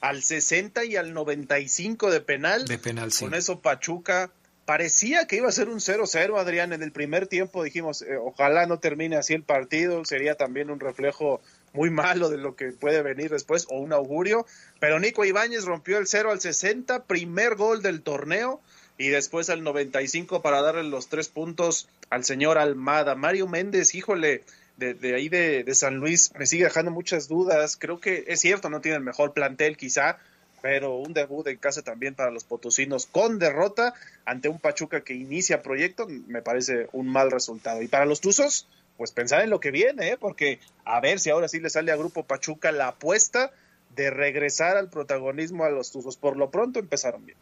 [0.00, 2.64] al 60 y al 95 de penal.
[2.64, 3.24] De penal, sí.
[3.24, 4.32] Con eso Pachuca
[4.64, 8.66] parecía que iba a ser un 0-0, Adrián, en el primer tiempo dijimos, eh, ojalá
[8.66, 11.40] no termine así el partido, sería también un reflejo
[11.72, 14.46] muy malo de lo que puede venir después o un augurio,
[14.80, 18.60] pero Nico Ibáñez rompió el 0 al 60, primer gol del torneo,
[18.96, 23.14] y después al 95 para darle los tres puntos al señor Almada.
[23.14, 24.42] Mario Méndez, híjole,
[24.76, 27.76] de, ahí de, San Luis me sigue dejando muchas dudas.
[27.76, 30.18] Creo que es cierto, no tiene el mejor plantel quizá,
[30.62, 35.14] pero un debut en casa también para los potosinos con derrota ante un Pachuca que
[35.14, 37.82] inicia proyecto me parece un mal resultado.
[37.82, 40.16] Y para los Tuzos, pues pensar en lo que viene, ¿eh?
[40.18, 43.52] porque a ver si ahora sí le sale a Grupo Pachuca la apuesta
[43.94, 46.16] de regresar al protagonismo a los Tuzos.
[46.16, 47.38] Por lo pronto empezaron bien.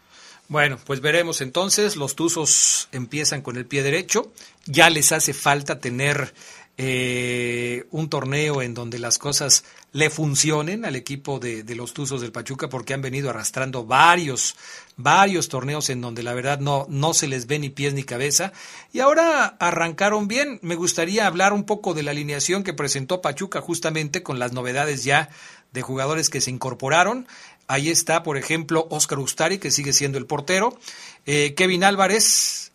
[0.52, 1.96] Bueno, pues veremos entonces.
[1.96, 4.34] Los Tuzos empiezan con el pie derecho.
[4.66, 6.34] Ya les hace falta tener
[6.76, 12.32] eh, un torneo en donde las cosas le funcionen al equipo de, los Tuzos del
[12.32, 14.54] Pachuca porque han venido arrastrando varios,
[14.98, 18.52] varios torneos en donde la verdad no, no se les ve ni pies ni cabeza.
[18.92, 20.58] Y ahora arrancaron bien.
[20.60, 25.02] Me gustaría hablar un poco de la alineación que presentó Pachuca justamente con las novedades
[25.02, 25.30] ya
[25.72, 27.26] de jugadores que se incorporaron.
[27.72, 30.78] Ahí está, por ejemplo, Oscar Ustari, que sigue siendo el portero,
[31.24, 32.70] eh, Kevin Álvarez,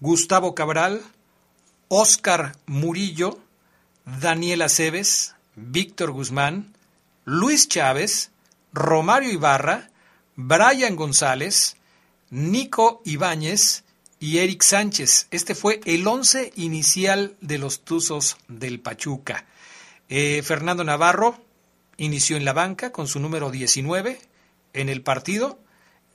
[0.00, 1.02] Gustavo Cabral,
[1.88, 3.38] Oscar Murillo,
[4.06, 6.74] Daniel Aceves, Víctor Guzmán,
[7.26, 8.30] Luis Chávez,
[8.72, 9.90] Romario Ibarra,
[10.34, 11.76] Brian González,
[12.30, 13.84] Nico Ibáñez
[14.18, 15.26] y Eric Sánchez.
[15.30, 19.44] Este fue el once inicial de los Tuzos del Pachuca.
[20.08, 21.38] Eh, Fernando Navarro,
[21.96, 24.20] inició en la banca con su número 19
[24.72, 25.58] en el partido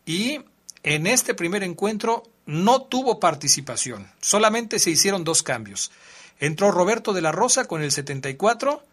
[0.05, 0.41] y
[0.83, 5.91] en este primer encuentro no tuvo participación, solamente se hicieron dos cambios.
[6.39, 8.83] Entró Roberto de la Rosa con el 74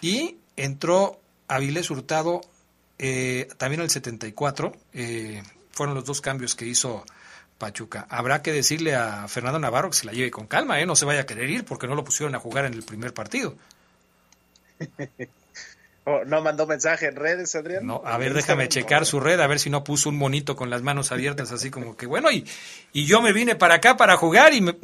[0.00, 2.40] y entró Avilés Hurtado
[2.98, 4.72] eh, también al 74.
[4.94, 7.04] Eh, fueron los dos cambios que hizo
[7.58, 8.06] Pachuca.
[8.08, 10.86] Habrá que decirle a Fernando Navarro que se la lleve con calma, ¿eh?
[10.86, 13.12] no se vaya a querer ir porque no lo pusieron a jugar en el primer
[13.12, 13.56] partido.
[16.26, 17.86] ¿No mandó mensaje en redes, Adrián?
[17.86, 20.70] No, a ver, déjame checar su red, a ver si no puso un monito con
[20.70, 22.46] las manos abiertas, así como que, bueno, y,
[22.92, 24.76] y yo me vine para acá para jugar y me...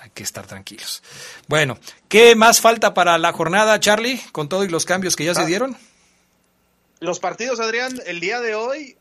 [0.00, 1.02] hay que estar tranquilos.
[1.48, 5.34] Bueno, ¿qué más falta para la jornada, Charlie, con todo y los cambios que ya
[5.34, 5.46] se ah.
[5.46, 5.76] dieron?
[7.00, 8.96] Los partidos, Adrián, el día de hoy,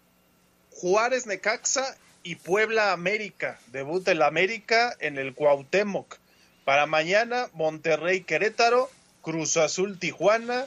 [0.71, 3.59] Juárez Necaxa y Puebla América.
[3.67, 6.17] Debut del América en el Cuauhtémoc.
[6.65, 8.89] Para mañana, Monterrey Querétaro,
[9.21, 10.65] Cruz Azul Tijuana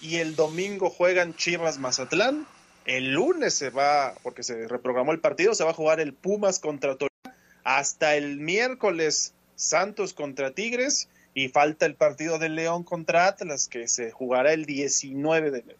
[0.00, 2.46] y el domingo juegan Chivas Mazatlán.
[2.84, 6.58] El lunes se va, porque se reprogramó el partido, se va a jugar el Pumas
[6.58, 7.36] contra Toluca.
[7.62, 13.86] Hasta el miércoles, Santos contra Tigres y falta el partido de León contra Atlas que
[13.86, 15.78] se jugará el 19 de enero.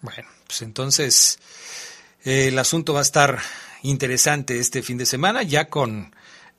[0.00, 1.38] Bueno, pues entonces
[2.24, 3.38] el asunto va a estar
[3.82, 6.14] interesante este fin de semana, ya con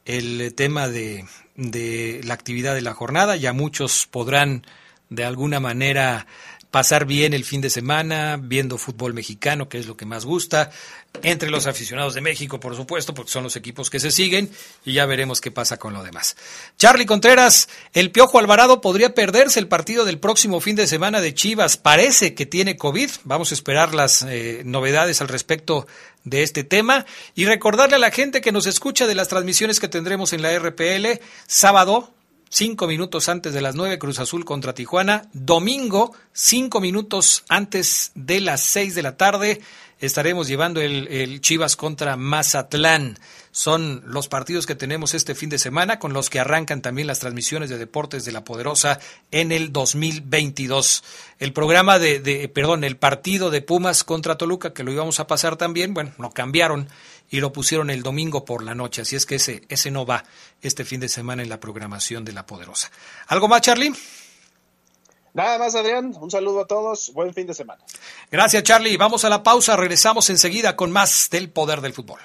[0.06, 4.64] el tema de, de la actividad de la jornada, ya muchos podrán
[5.10, 6.26] de alguna manera
[6.72, 10.72] pasar bien el fin de semana viendo fútbol mexicano, que es lo que más gusta,
[11.22, 14.50] entre los aficionados de México, por supuesto, porque son los equipos que se siguen,
[14.86, 16.38] y ya veremos qué pasa con lo demás.
[16.78, 21.34] Charlie Contreras, el Piojo Alvarado podría perderse el partido del próximo fin de semana de
[21.34, 21.76] Chivas.
[21.76, 23.10] Parece que tiene COVID.
[23.26, 25.86] Vamos a esperar las eh, novedades al respecto
[26.24, 27.06] de este tema
[27.36, 30.58] y recordarle a la gente que nos escucha de las transmisiones que tendremos en la
[30.58, 32.14] RPL sábado
[32.52, 35.24] cinco minutos antes de las nueve, Cruz Azul contra Tijuana.
[35.34, 39.62] Domingo, cinco minutos antes de las seis de la tarde,
[40.00, 43.18] estaremos llevando el, el, Chivas contra Mazatlán.
[43.52, 47.20] Son los partidos que tenemos este fin de semana, con los que arrancan también las
[47.20, 49.00] transmisiones de deportes de la Poderosa
[49.32, 51.04] en el 2022.
[51.40, 55.28] El programa de, de perdón, el partido de Pumas contra Toluca, que lo íbamos a
[55.28, 56.90] pasar también, bueno, lo cambiaron
[57.32, 60.26] y lo pusieron el domingo por la noche, así es que ese, ese no va
[60.62, 62.92] este fin de semana en la programación de La Poderosa.
[63.28, 63.94] ¿Algo más, Charlie?
[65.34, 66.14] Nada más, Adrián.
[66.20, 67.14] Un saludo a todos.
[67.14, 67.82] Buen fin de semana.
[68.30, 68.98] Gracias, Charlie.
[68.98, 69.78] Vamos a la pausa.
[69.78, 72.20] Regresamos enseguida con más del poder del fútbol.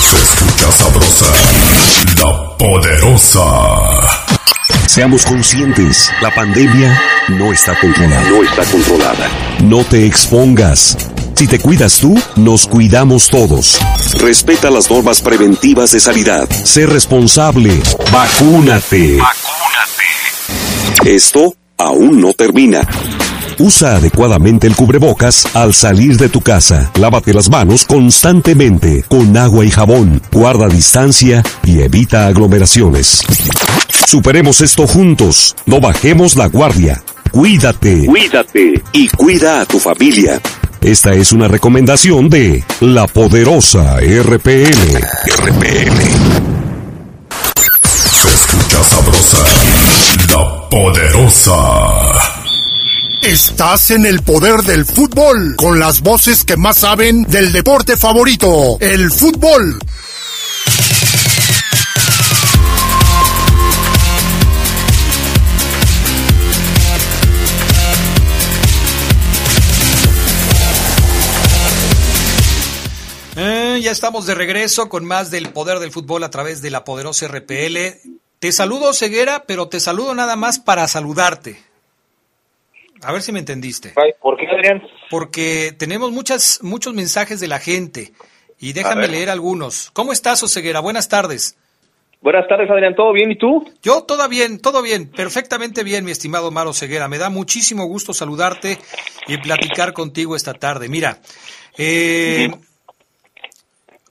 [0.00, 1.32] Se escucha sabrosa,
[2.20, 4.15] la poderosa.
[4.96, 8.30] Seamos conscientes, la pandemia no está controlada.
[8.30, 9.28] No está controlada.
[9.62, 10.96] No te expongas.
[11.34, 13.78] Si te cuidas tú, nos cuidamos todos.
[14.22, 16.48] Respeta las normas preventivas de sanidad.
[16.48, 17.78] Sé responsable.
[18.10, 19.18] Vacúnate.
[19.18, 19.54] Vacúnate.
[21.14, 22.80] Esto aún no termina.
[23.58, 26.90] Usa adecuadamente el cubrebocas al salir de tu casa.
[26.98, 30.20] Lávate las manos constantemente con agua y jabón.
[30.30, 33.22] Guarda distancia y evita aglomeraciones.
[34.06, 35.56] Superemos esto juntos.
[35.64, 37.02] No bajemos la guardia.
[37.32, 38.06] Cuídate.
[38.06, 38.82] Cuídate.
[38.92, 40.40] Y cuida a tu familia.
[40.82, 44.96] Esta es una recomendación de la poderosa RPL.
[45.38, 46.02] RPL.
[48.12, 49.38] Se escucha sabrosa,
[50.28, 52.35] la poderosa.
[53.22, 58.78] Estás en el poder del fútbol, con las voces que más saben del deporte favorito,
[58.80, 59.78] el fútbol.
[73.36, 76.84] Eh, ya estamos de regreso con más del poder del fútbol a través de la
[76.84, 78.00] poderosa RPL.
[78.38, 81.65] Te saludo, Ceguera, pero te saludo nada más para saludarte.
[83.02, 83.94] A ver si me entendiste.
[84.20, 84.82] ¿Por qué, Adrián?
[85.10, 88.12] Porque tenemos muchas, muchos mensajes de la gente
[88.58, 89.90] y déjame leer algunos.
[89.92, 90.80] ¿Cómo estás, Oseguera?
[90.80, 91.56] Buenas tardes.
[92.22, 92.94] Buenas tardes, Adrián.
[92.94, 93.30] ¿Todo bien?
[93.30, 93.70] ¿Y tú?
[93.82, 97.08] Yo todo bien, todo bien, perfectamente bien, mi estimado Maro Ceguera.
[97.08, 98.78] Me da muchísimo gusto saludarte
[99.28, 100.88] y platicar contigo esta tarde.
[100.88, 101.20] Mira,
[101.76, 102.50] eh,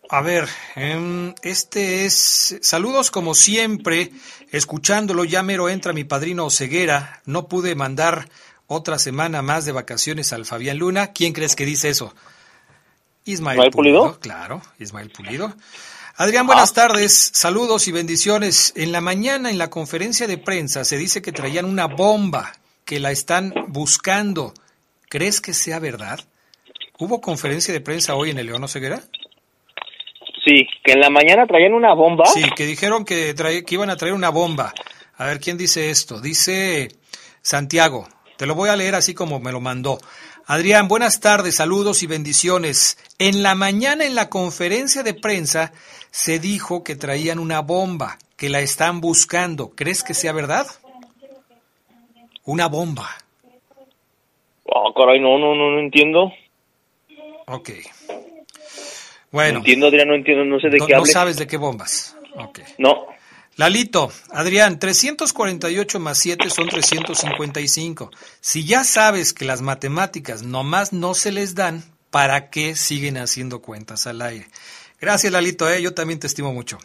[0.09, 4.11] a ver, eh, este es saludos como siempre,
[4.51, 7.21] escuchándolo, ya mero entra mi padrino Ceguera.
[7.25, 8.29] No pude mandar
[8.67, 11.13] otra semana más de vacaciones al Fabián Luna.
[11.13, 12.13] ¿Quién crees que dice eso?
[13.25, 14.01] Ismael, ¿Ismael Pulido?
[14.01, 14.19] Pulido.
[14.19, 15.53] Claro, Ismael Pulido.
[16.17, 18.71] Adrián, buenas tardes, saludos y bendiciones.
[18.77, 22.53] En la mañana en la conferencia de prensa se dice que traían una bomba,
[22.85, 24.53] que la están buscando.
[25.09, 26.19] ¿Crees que sea verdad?
[26.97, 29.01] ¿Hubo conferencia de prensa hoy en el León Ceguera?
[30.45, 32.25] Sí, que en la mañana traían una bomba.
[32.27, 34.73] Sí, que dijeron que, que iban a traer una bomba.
[35.17, 36.21] A ver, ¿quién dice esto?
[36.21, 36.89] Dice
[37.41, 38.07] Santiago.
[38.37, 39.97] Te lo voy a leer así como me lo mandó.
[40.45, 42.97] Adrián, buenas tardes, saludos y bendiciones.
[43.17, 45.71] En la mañana en la conferencia de prensa
[46.11, 49.71] se dijo que traían una bomba, que la están buscando.
[49.75, 50.67] ¿Crees que sea verdad?
[52.43, 53.09] Una bomba.
[54.65, 56.31] Oh, caray, no, no, no, no entiendo.
[57.47, 57.69] Ok.
[59.31, 59.53] Bueno.
[59.53, 61.13] No entiendo, Adrián, no entiendo, no sé de no, qué no hables.
[61.13, 62.15] sabes de qué bombas.
[62.35, 62.59] Ok.
[62.77, 63.07] No.
[63.57, 68.11] Lalito, Adrián, 348 más 7 son 355.
[68.41, 73.61] Si ya sabes que las matemáticas nomás no se les dan, ¿para qué siguen haciendo
[73.61, 74.49] cuentas al aire?
[74.99, 75.81] Gracias, Lalito, ¿eh?
[75.81, 76.79] yo también te estimo mucho.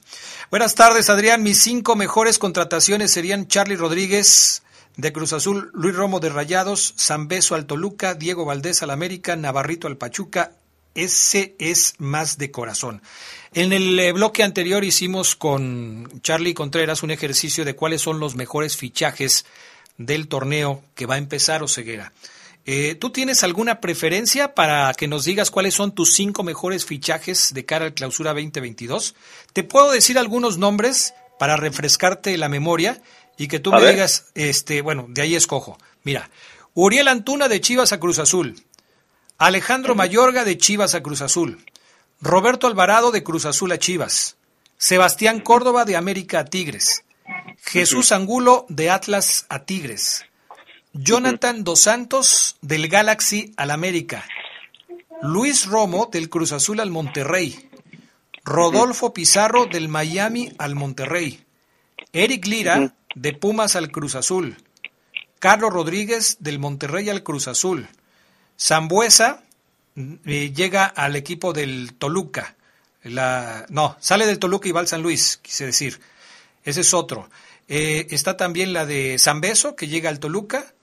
[0.51, 1.43] Buenas tardes, Adrián.
[1.43, 4.63] Mis cinco mejores contrataciones serían Charlie Rodríguez,
[4.97, 6.95] De Cruz Azul, Luis Romo de Rayados,
[7.27, 10.53] Beso al Toluca, Diego Valdés al América, Navarrito al Pachuca.
[10.95, 13.03] Ese es más de corazón.
[13.53, 18.37] En el eh, bloque anterior hicimos con Charlie Contreras un ejercicio de cuáles son los
[18.37, 19.45] mejores fichajes
[19.99, 22.13] del torneo que va a empezar Oseguera.
[22.65, 27.53] Eh, ¿Tú tienes alguna preferencia para que nos digas cuáles son tus cinco mejores fichajes
[27.53, 29.17] de cara al clausura 2022?
[29.53, 33.03] Te puedo decir algunos nombres para refrescarte la memoria
[33.37, 35.77] y que tú me digas, este, bueno, de ahí escojo.
[36.05, 36.31] Mira,
[36.75, 38.63] Uriel Antuna de Chivas a Cruz Azul,
[39.39, 41.65] Alejandro Mayorga de Chivas a Cruz Azul,
[42.23, 44.37] Roberto Alvarado de Cruz Azul a Chivas,
[44.77, 47.03] Sebastián Córdoba de América a Tigres,
[47.63, 50.27] Jesús Angulo de Atlas a Tigres,
[50.93, 54.27] Jonathan Dos Santos del Galaxy al América,
[55.23, 57.71] Luis Romo del Cruz Azul al Monterrey,
[58.45, 61.43] Rodolfo Pizarro del Miami al Monterrey,
[62.13, 64.59] Eric Lira de Pumas al Cruz Azul,
[65.39, 67.89] Carlos Rodríguez del Monterrey al Cruz Azul,
[68.59, 69.43] Zambuesa
[69.97, 72.57] eh, llega al equipo del Toluca.
[73.03, 76.01] La, no, sale del Toluca y va al San Luis, quise decir.
[76.65, 77.31] Ese es otro.
[77.69, 80.75] Eh, está también la de Zambeso, que llega al Toluca,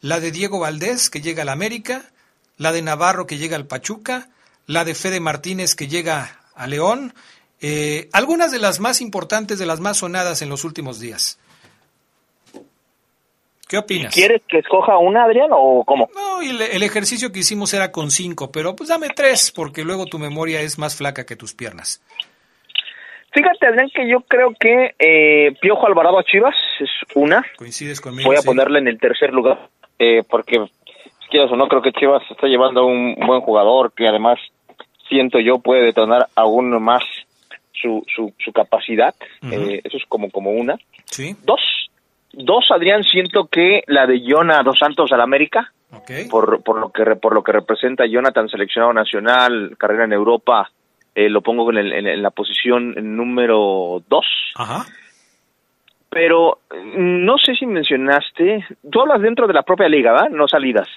[0.00, 2.10] la de Diego Valdés, que llega al América,
[2.56, 4.30] la de Navarro, que llega al Pachuca,
[4.66, 7.14] la de Fede Martínez, que llega a León.
[7.60, 11.38] Eh, algunas de las más importantes, de las más sonadas en los últimos días.
[13.68, 14.14] ¿Qué opinas?
[14.14, 16.08] ¿Quieres que escoja una, Adrián, o cómo?
[16.14, 20.18] No, el, ejercicio que hicimos era con cinco, pero pues dame tres, porque luego tu
[20.18, 22.00] memoria es más flaca que tus piernas.
[23.32, 27.44] Fíjate, Adrián, que yo creo que eh, Piojo Alvarado a Chivas es una.
[27.56, 28.28] Coincides conmigo.
[28.28, 31.92] Voy a ponerle en el tercer lugar, eh, porque, si quieres o no, creo que
[31.92, 34.38] Chivas está llevando un buen jugador que además
[35.08, 37.02] siento yo puede detonar aún más
[37.72, 39.14] su, su, su capacidad.
[39.50, 40.78] eh, eso es como, como una.
[41.06, 41.36] Sí.
[41.44, 41.60] Dos,
[42.38, 45.72] Dos, Adrián, siento que la de Jonah Dos Santos al América,
[46.30, 50.70] por, por, lo que, por lo que representa Jonathan, seleccionado nacional, carrera en Europa,
[51.14, 54.26] eh, lo pongo en, en, la posición número dos.
[54.54, 54.84] Ajá.
[56.10, 56.60] Pero
[56.98, 60.28] no sé si mencionaste, tú hablas dentro de la propia liga, ¿verdad?
[60.28, 60.88] No salidas.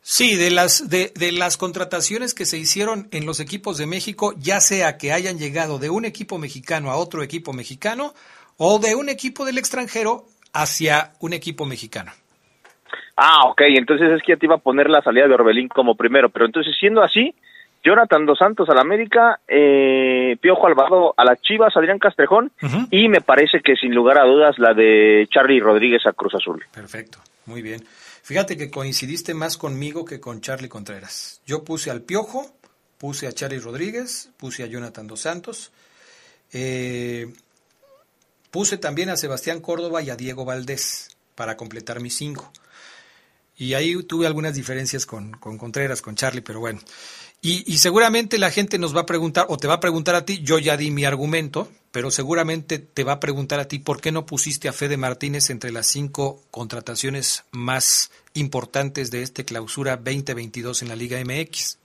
[0.00, 4.32] Sí, de las, de, de, las contrataciones que se hicieron en los equipos de México,
[4.38, 8.12] ya sea que hayan llegado de un equipo mexicano a otro equipo mexicano
[8.56, 12.12] o de un equipo del extranjero hacia un equipo mexicano.
[13.16, 15.94] Ah, ok, entonces es que ya te iba a poner la salida de Orbelín como
[15.94, 17.34] primero, pero entonces siendo así,
[17.84, 22.50] Jonathan Dos Santos al América, eh, Piojo Alvarado a las Chivas, Adrián Castrejón,
[22.90, 26.64] y me parece que sin lugar a dudas la de Charlie Rodríguez a Cruz Azul.
[26.72, 27.84] Perfecto, muy bien.
[28.22, 31.42] Fíjate que coincidiste más conmigo que con Charlie Contreras.
[31.46, 32.46] Yo puse al Piojo,
[32.96, 35.72] puse a Charlie Rodríguez, puse a Jonathan Dos Santos,
[36.52, 37.26] eh,
[38.54, 42.52] Puse también a Sebastián Córdoba y a Diego Valdés para completar mis cinco.
[43.56, 46.78] Y ahí tuve algunas diferencias con, Contreras, con Charlie, pero bueno.
[47.42, 50.24] Y, y, seguramente la gente nos va a preguntar, o te va a preguntar a
[50.24, 54.00] ti, yo ya di mi argumento, pero seguramente te va a preguntar a ti por
[54.00, 59.96] qué no pusiste a Fede Martínez entre las cinco contrataciones más importantes de este clausura
[59.96, 61.80] 2022 en la Liga MX.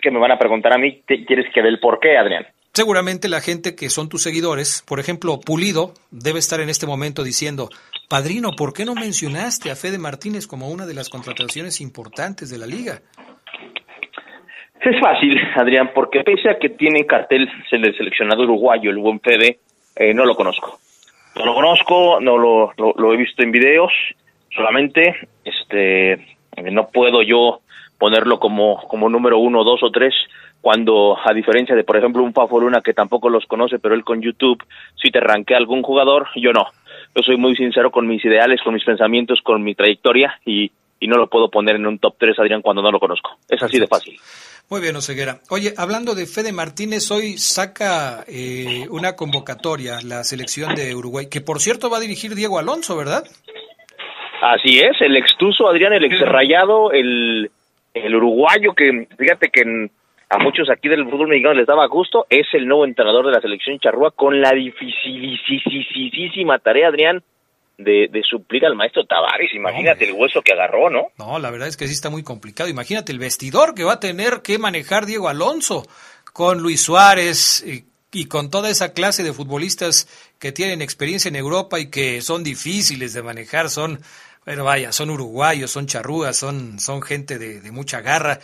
[0.00, 2.46] Que me van a preguntar a mí, ¿quieres que dé el por qué, Adrián?
[2.74, 7.22] Seguramente la gente que son tus seguidores, por ejemplo, Pulido, debe estar en este momento
[7.22, 7.68] diciendo,
[8.08, 12.58] Padrino, ¿por qué no mencionaste a Fede Martínez como una de las contrataciones importantes de
[12.58, 13.00] la liga?
[14.80, 19.60] Es fácil, Adrián, porque pese a que tiene cartel el seleccionado uruguayo, el buen Fede,
[19.94, 20.80] eh, no lo conozco.
[21.36, 23.92] No lo conozco, no lo, lo, he visto en videos,
[24.50, 26.36] solamente este
[26.72, 27.60] no puedo yo
[27.98, 30.12] ponerlo como, como número uno, dos o tres
[30.64, 34.02] cuando a diferencia de por ejemplo un Fafo Luna que tampoco los conoce pero él
[34.02, 34.64] con YouTube
[34.96, 36.64] si te ranquea algún jugador yo no
[37.14, 41.06] yo soy muy sincero con mis ideales con mis pensamientos con mi trayectoria y, y
[41.06, 43.78] no lo puedo poner en un top 3 Adrián cuando no lo conozco es así
[43.78, 44.16] de fácil
[44.70, 45.40] muy bien, Oseguera.
[45.50, 51.42] Oye, hablando de Fede Martínez, hoy saca eh, una convocatoria la selección de Uruguay, que
[51.42, 53.24] por cierto va a dirigir Diego Alonso, ¿verdad?
[54.40, 57.50] Así es, el extuso Adrián, el exrayado, el,
[57.92, 59.90] el uruguayo que, fíjate que en,
[60.28, 63.40] a muchos aquí del fútbol mexicano les daba gusto, es el nuevo entrenador de la
[63.40, 67.22] selección charrúa con la dificilísima tarea, Adrián,
[67.76, 69.52] de, de, suplir al maestro Tavares.
[69.54, 71.08] Imagínate el hueso que agarró, ¿no?
[71.18, 72.70] No, la verdad es que sí está muy complicado.
[72.70, 75.84] Imagínate el vestidor que va a tener que manejar Diego Alonso
[76.32, 80.08] con Luis Suárez y, y con toda esa clase de futbolistas
[80.38, 83.98] que tienen experiencia en Europa y que son difíciles de manejar, son,
[84.46, 88.38] bueno, vaya, son uruguayos, son charrúas, son, son gente de, de mucha garra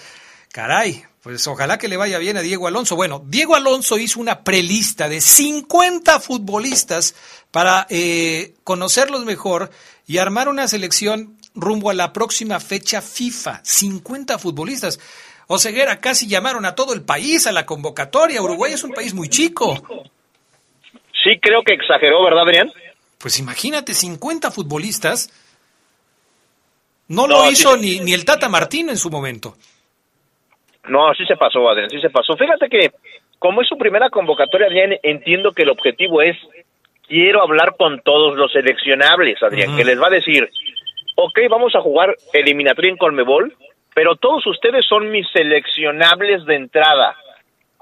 [0.52, 2.96] Caray, pues ojalá que le vaya bien a Diego Alonso.
[2.96, 7.14] Bueno, Diego Alonso hizo una prelista de 50 futbolistas
[7.50, 9.70] para eh, conocerlos mejor
[10.06, 13.60] y armar una selección rumbo a la próxima fecha FIFA.
[13.62, 14.98] 50 futbolistas.
[15.46, 18.40] Oseguera, casi llamaron a todo el país a la convocatoria.
[18.40, 19.74] Uruguay es un país muy chico.
[21.22, 22.72] Sí, creo que exageró, ¿verdad, Adrián?
[23.18, 25.30] Pues imagínate, 50 futbolistas.
[27.08, 29.56] No, lo hizo ni, ni el Tata Martino en su momento.
[30.88, 32.36] No, sí se pasó, Adrián, sí se pasó.
[32.36, 32.90] Fíjate que
[33.38, 36.36] como es su primera convocatoria, Adrián, entiendo que el objetivo es,
[37.08, 40.48] quiero hablar con todos los seleccionables, Adrián, que les va a decir,
[41.16, 43.56] ok, vamos a jugar eliminatoria en Colmebol,
[43.94, 47.16] pero todos ustedes son mis seleccionables de entrada.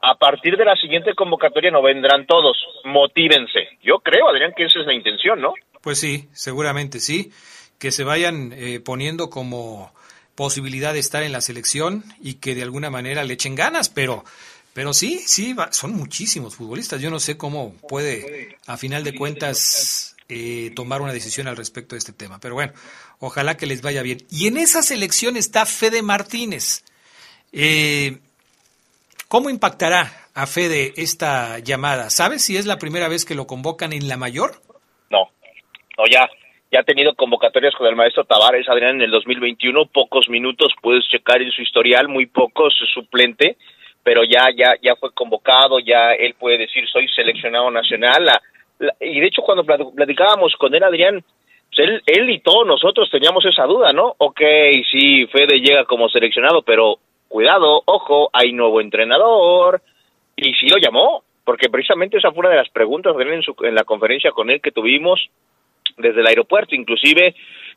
[0.00, 2.56] A partir de la siguiente convocatoria no vendrán todos.
[2.84, 3.68] Motívense.
[3.82, 5.54] Yo creo, Adrián, que esa es la intención, ¿no?
[5.82, 7.32] Pues sí, seguramente sí.
[7.80, 9.92] Que se vayan eh, poniendo como
[10.38, 14.24] posibilidad de estar en la selección y que de alguna manera le echen ganas, pero,
[14.72, 17.00] pero sí, sí, son muchísimos futbolistas.
[17.00, 21.96] Yo no sé cómo puede, a final de cuentas, eh, tomar una decisión al respecto
[21.96, 22.38] de este tema.
[22.38, 22.72] Pero bueno,
[23.18, 24.24] ojalá que les vaya bien.
[24.30, 26.84] Y en esa selección está Fede Martínez.
[27.50, 28.18] Eh,
[29.26, 32.10] ¿Cómo impactará a Fede esta llamada?
[32.10, 34.62] ¿Sabes si es la primera vez que lo convocan en la mayor?
[35.10, 35.32] No,
[35.98, 36.28] no, ya,
[36.70, 41.08] ya ha tenido convocatorias con el maestro Tavares, Adrián, en el 2021, pocos minutos puedes
[41.08, 43.56] checar en su historial, muy pocos, suplente,
[44.02, 48.28] pero ya, ya, ya fue convocado, ya él puede decir soy seleccionado nacional,
[49.00, 51.24] y de hecho cuando platicábamos con él, Adrián,
[51.70, 54.14] pues él, él y todos nosotros teníamos esa duda, ¿no?
[54.18, 54.40] Ok,
[54.90, 56.98] sí, Fede llega como seleccionado, pero
[57.28, 59.80] cuidado, ojo, hay nuevo entrenador,
[60.36, 63.74] y sí lo llamó, porque precisamente esa fue una de las preguntas en, su, en
[63.74, 65.28] la conferencia con él que tuvimos,
[65.98, 67.34] desde el aeropuerto, inclusive,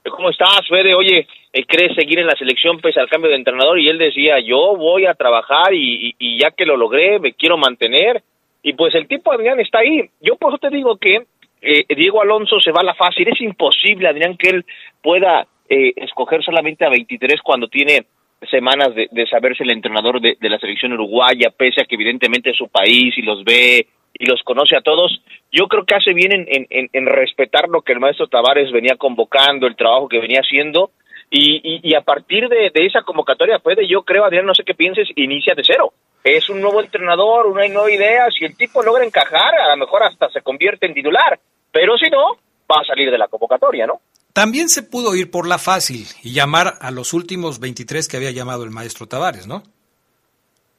[0.09, 0.93] ¿cómo estás, Fede?
[0.95, 1.27] Oye,
[1.67, 3.79] ¿crees seguir en la selección pese al cambio de entrenador?
[3.79, 8.21] Y él decía, yo voy a trabajar y, ya que lo logré, me quiero mantener.
[8.63, 10.09] Y pues el tipo, Adrián, está ahí.
[10.21, 11.23] Yo por eso te digo que
[11.61, 13.27] eh, Diego Alonso se va a la fácil.
[13.27, 14.65] Es imposible, Adrián, que él
[15.01, 18.05] pueda eh, escoger solamente a 23 cuando tiene
[18.49, 22.57] semanas de, saberse el entrenador de, de, la selección uruguaya, pese a que evidentemente es
[22.57, 23.85] su país y los ve
[24.21, 25.19] y los conoce a todos,
[25.51, 29.65] yo creo que hace bien en, en, respetar lo que el maestro Tavares venía convocando,
[29.65, 30.91] el trabajo que venía haciendo,
[31.31, 35.07] y, y, a partir de, esa convocatoria puede, yo creo, Adrián, no sé qué pienses,
[35.15, 35.93] inicia de cero.
[36.23, 40.03] Es un nuevo entrenador, una nueva idea, si el tipo logra encajar, a lo mejor
[40.03, 41.39] hasta se convierte en titular,
[41.71, 42.37] pero si no,
[42.69, 44.01] va a salir de la convocatoria, ¿no?
[44.33, 48.31] También se pudo ir por la fácil y llamar a los últimos 23 que había
[48.31, 49.63] llamado el maestro Tavares, ¿no?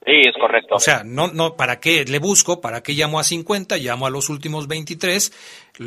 [0.05, 0.75] Sí, es correcto.
[0.75, 2.61] O sea, no, no, ¿para qué le busco?
[2.61, 3.77] ¿Para qué llamo a 50?
[3.77, 5.33] Llamo a los últimos 23,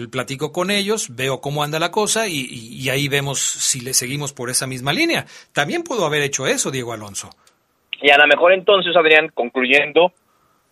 [0.10, 4.50] platico con ellos, veo cómo anda la cosa y, ahí vemos si le seguimos por
[4.50, 5.26] esa misma línea.
[5.54, 7.30] También pudo haber hecho eso, Diego Alonso.
[8.02, 10.14] Y a lo mejor entonces, Adrián, concluyendo,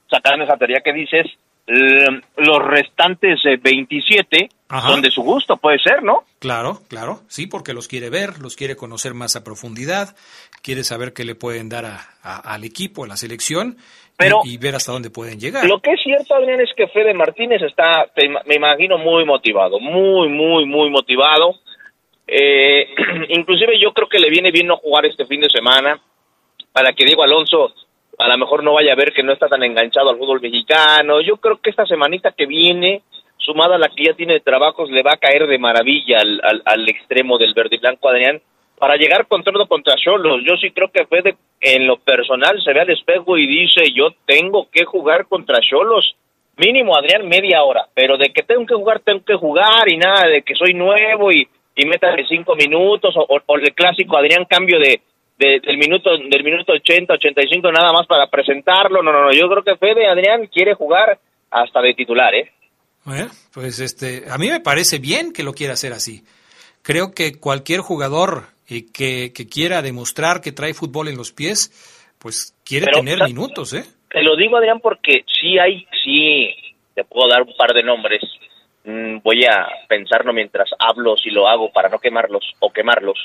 [0.09, 1.25] sacando esa teoría que dices,
[1.65, 4.49] los restantes 27
[4.81, 6.23] son de su gusto, puede ser, ¿no?
[6.39, 10.15] Claro, claro, sí, porque los quiere ver, los quiere conocer más a profundidad,
[10.61, 11.85] quiere saber qué le pueden dar
[12.23, 13.77] al equipo, a la selección
[14.17, 15.65] Pero y, ver hasta dónde pueden llegar.
[15.65, 18.07] Lo que es cierto, Adrián, es que Fede Martínez está,
[18.45, 21.55] me imagino, muy motivado, muy, muy, muy motivado.
[22.27, 22.87] Eh,
[23.29, 25.99] inclusive yo creo que le viene bien no jugar este fin de semana
[26.73, 27.73] para que Diego Alonso
[28.17, 31.21] a lo mejor no vaya a ver que no está tan enganchado al fútbol mexicano.
[31.21, 33.01] Yo creo que esta semanita que viene,
[33.37, 36.61] sumada a la que ya tiene de trabajos, le va a caer de maravilla al,
[36.65, 38.41] al, extremo del verde y blanco, Adrián,
[38.77, 40.41] para llegar con todo contra Cholos.
[40.45, 44.09] Yo sí creo que Fede, en lo personal, se ve al espejo y dice, yo
[44.25, 46.15] tengo que jugar contra Cholos.
[46.57, 47.87] Mínimo, Adrián, media hora.
[47.93, 51.31] Pero de que tengo que jugar, tengo que jugar y nada, de que soy nuevo
[51.31, 55.01] y, y métale cinco minutos o, o el clásico, Adrián, cambio de
[55.37, 59.01] del minuto del minuto 80, 85 nada más para presentarlo.
[59.01, 61.19] No, no, no, yo creo que Fede Adrián quiere jugar
[61.49, 62.51] hasta de titular, ¿eh?
[63.53, 66.23] pues este, a mí me parece bien que lo quiera hacer así.
[66.81, 71.71] Creo que cualquier jugador eh, que, que, quiera demostrar que trae fútbol en los pies,
[72.19, 73.83] pues quiere tener minutos, ¿eh?
[74.09, 76.49] Te lo digo, Adrián, porque sí hay, sí,
[76.93, 78.21] te puedo dar un par de nombres.
[78.85, 83.17] Mm, voy a pensarlo mientras hablo si lo hago para no quemarlos o quemarlos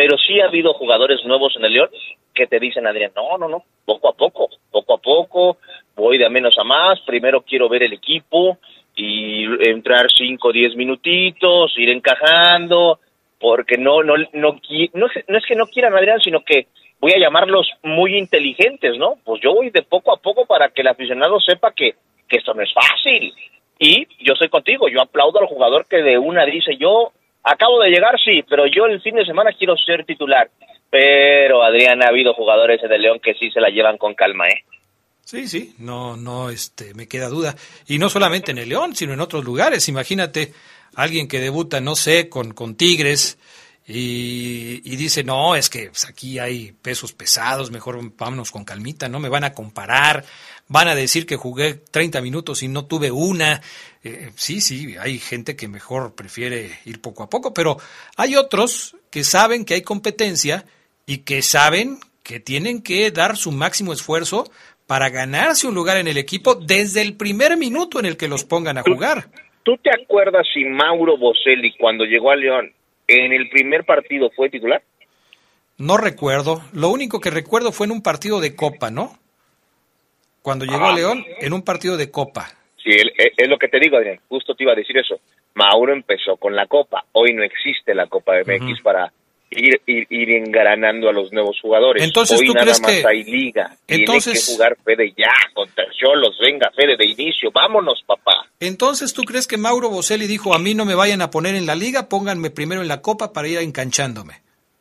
[0.00, 1.90] pero sí ha habido jugadores nuevos en el León
[2.32, 5.58] que te dicen, Adrián, no, no, no, poco a poco, poco a poco,
[5.94, 8.56] voy de menos a más, primero quiero ver el equipo
[8.96, 12.98] y entrar cinco o diez minutitos, ir encajando,
[13.38, 14.58] porque no, no, no, no,
[14.94, 19.16] no es que no quieran, Adrián, sino que voy a llamarlos muy inteligentes, ¿no?
[19.22, 21.96] Pues yo voy de poco a poco para que el aficionado sepa que,
[22.26, 23.34] que esto no es fácil.
[23.78, 27.90] Y yo soy contigo, yo aplaudo al jugador que de una dice, yo Acabo de
[27.90, 30.50] llegar, sí, pero yo el fin de semana quiero ser titular.
[30.90, 34.64] Pero, Adrián, ha habido jugadores de León que sí se la llevan con calma, ¿eh?
[35.24, 37.54] Sí, sí, no, no, este, me queda duda.
[37.86, 39.88] Y no solamente en el León, sino en otros lugares.
[39.88, 40.52] Imagínate
[40.96, 43.38] alguien que debuta, no sé, con, con Tigres
[43.92, 49.08] y, y dice, no, es que pues, aquí hay pesos pesados, mejor vámonos con calmita,
[49.08, 50.24] no me van a comparar,
[50.68, 53.60] van a decir que jugué 30 minutos y no tuve una.
[54.04, 57.78] Eh, sí, sí, hay gente que mejor prefiere ir poco a poco, pero
[58.16, 60.64] hay otros que saben que hay competencia
[61.04, 64.44] y que saben que tienen que dar su máximo esfuerzo
[64.86, 68.44] para ganarse un lugar en el equipo desde el primer minuto en el que los
[68.44, 69.30] pongan a jugar.
[69.64, 72.72] ¿Tú te acuerdas si Mauro Boselli cuando llegó a León
[73.10, 74.82] en el primer partido fue titular?
[75.78, 76.62] No recuerdo.
[76.72, 79.18] Lo único que recuerdo fue en un partido de Copa, ¿no?
[80.42, 82.48] Cuando llegó a León, en un partido de Copa.
[82.82, 84.20] Sí, es lo que te digo, Adrián.
[84.28, 85.20] Justo te iba a decir eso.
[85.54, 87.04] Mauro empezó con la Copa.
[87.12, 89.12] Hoy no existe la Copa de MX para
[89.50, 92.02] ir, ir, engranando a los nuevos jugadores.
[92.04, 93.70] Entonces, Hoy ¿tú nada crees más que- hay liga.
[93.88, 96.36] Entonces- Tiene que jugar Fede ya contra Cholos.
[96.40, 97.50] Venga, Fede de inicio.
[97.52, 98.46] Vámonos, papá.
[98.60, 101.66] Entonces, ¿tú crees que Mauro Boselli dijo, a mí no me vayan a poner en
[101.66, 104.34] la liga, pónganme primero en la Copa para ir enganchándome?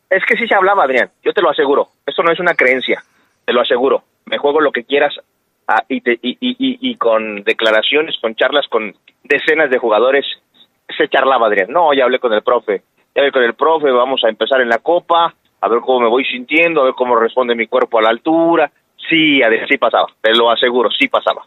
[0.09, 1.09] Es que sí se hablaba, Adrián.
[1.23, 1.89] Yo te lo aseguro.
[2.05, 3.03] Esto no es una creencia.
[3.45, 4.03] Te lo aseguro.
[4.25, 5.13] Me juego lo que quieras
[5.67, 10.25] ah, y, te- y, y, y- y con declaraciones, con charlas con decenas de jugadores,
[10.97, 11.69] se charlaba, Adrián.
[11.71, 12.81] No, ya hablé con el profe.
[13.15, 13.91] Ya hablé con el profe.
[13.91, 15.33] Vamos a empezar en la copa.
[15.61, 16.81] A ver cómo me voy sintiendo.
[16.81, 18.71] A ver cómo responde mi cuerpo a la altura.
[19.09, 20.07] Sí, sí pasaba.
[20.21, 21.43] Te lo aseguro, sí pasaba.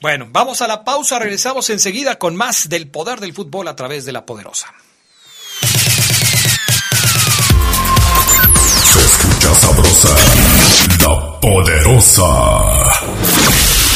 [0.00, 4.04] Bueno, vamos a la pausa, regresamos enseguida con más del poder del fútbol a través
[4.06, 4.72] de la poderosa.
[8.84, 10.14] Se escucha sabrosa,
[11.00, 12.24] la poderosa.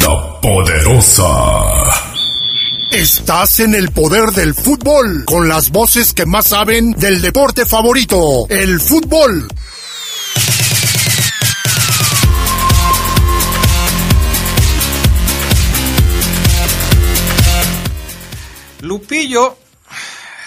[0.00, 1.24] La poderosa.
[2.92, 8.46] Estás en el poder del fútbol, con las voces que más saben del deporte favorito,
[8.48, 9.48] el fútbol.
[18.80, 19.56] Lupillo,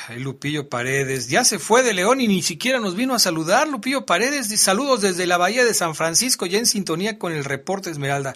[0.07, 3.67] ay, Lupillo Paredes, ya se fue de León y ni siquiera nos vino a saludar.
[3.67, 7.89] Lupillo Paredes, saludos desde la Bahía de San Francisco, ya en sintonía con el reporte
[7.89, 8.35] Esmeralda.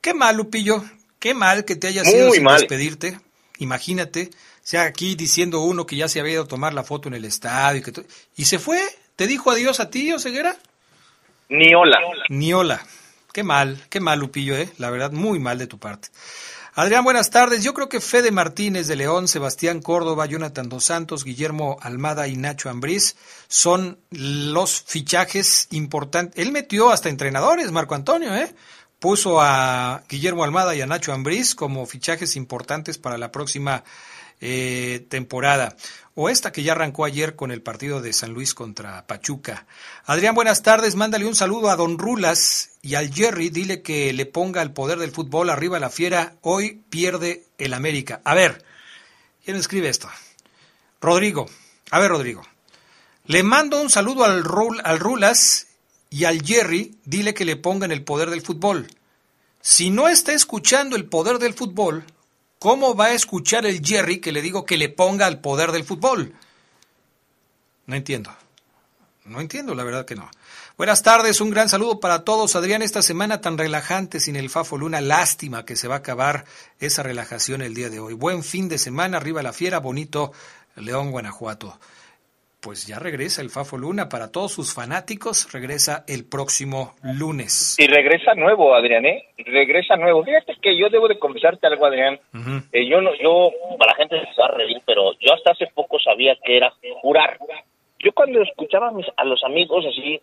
[0.00, 0.84] Qué mal, Lupillo,
[1.18, 2.58] qué mal que te hayas Muy ido sin mal.
[2.60, 3.18] despedirte.
[3.58, 4.30] Imagínate,
[4.62, 7.24] sea, aquí diciendo uno que ya se había ido a tomar la foto en el
[7.24, 8.04] estadio y, que to-
[8.36, 8.80] y se fue.
[9.16, 10.56] ¿Te dijo adiós a ti, Oseguera?
[11.48, 11.98] Ni hola.
[12.30, 12.84] Ni hola.
[13.32, 14.70] Qué mal, qué mal, Lupillo, ¿eh?
[14.78, 16.08] La verdad, muy mal de tu parte.
[16.76, 17.62] Adrián, buenas tardes.
[17.62, 22.36] Yo creo que Fede Martínez de León, Sebastián Córdoba, Jonathan Dos Santos, Guillermo Almada y
[22.36, 23.14] Nacho Ambriz
[23.46, 26.44] son los fichajes importantes.
[26.44, 28.52] Él metió hasta entrenadores, Marco Antonio, ¿eh?
[28.98, 33.84] Puso a Guillermo Almada y a Nacho Ambriz como fichajes importantes para la próxima
[34.40, 35.76] eh, temporada.
[36.16, 39.66] O esta que ya arrancó ayer con el partido de San Luis contra Pachuca.
[40.04, 40.94] Adrián, buenas tardes.
[40.94, 43.50] Mándale un saludo a Don Rulas y al Jerry.
[43.50, 46.36] Dile que le ponga el poder del fútbol arriba la fiera.
[46.42, 48.20] Hoy pierde el América.
[48.24, 48.64] A ver,
[49.44, 50.08] ¿quién escribe esto?
[51.00, 51.50] Rodrigo.
[51.90, 52.42] A ver, Rodrigo.
[53.26, 55.66] Le mando un saludo al, Rul- al Rulas
[56.10, 56.96] y al Jerry.
[57.04, 58.86] Dile que le pongan el poder del fútbol.
[59.60, 62.04] Si no está escuchando el poder del fútbol,
[62.58, 65.84] ¿cómo va a escuchar el Jerry que le digo que le ponga el poder del
[65.84, 66.34] fútbol?
[67.86, 68.34] No entiendo.
[69.24, 70.30] No entiendo, la verdad que no.
[70.76, 72.56] Buenas tardes, un gran saludo para todos.
[72.56, 76.44] Adrián, esta semana tan relajante sin el Fafo Luna, lástima que se va a acabar
[76.78, 78.12] esa relajación el día de hoy.
[78.14, 80.32] Buen fin de semana, arriba la fiera, bonito
[80.76, 81.78] León, Guanajuato.
[82.64, 87.76] Pues ya regresa el Fafo Luna para todos sus fanáticos, regresa el próximo lunes.
[87.78, 89.26] Y regresa nuevo, Adrián, ¿eh?
[89.36, 90.24] Regresa nuevo.
[90.24, 92.18] Fíjate que yo debo de confesarte algo, Adrián.
[92.72, 95.66] Eh, yo no, yo, para la gente se va a reír, pero yo hasta hace
[95.74, 97.38] poco sabía que era jurar.
[97.98, 100.20] Yo cuando escuchaba a, mis- a los amigos así,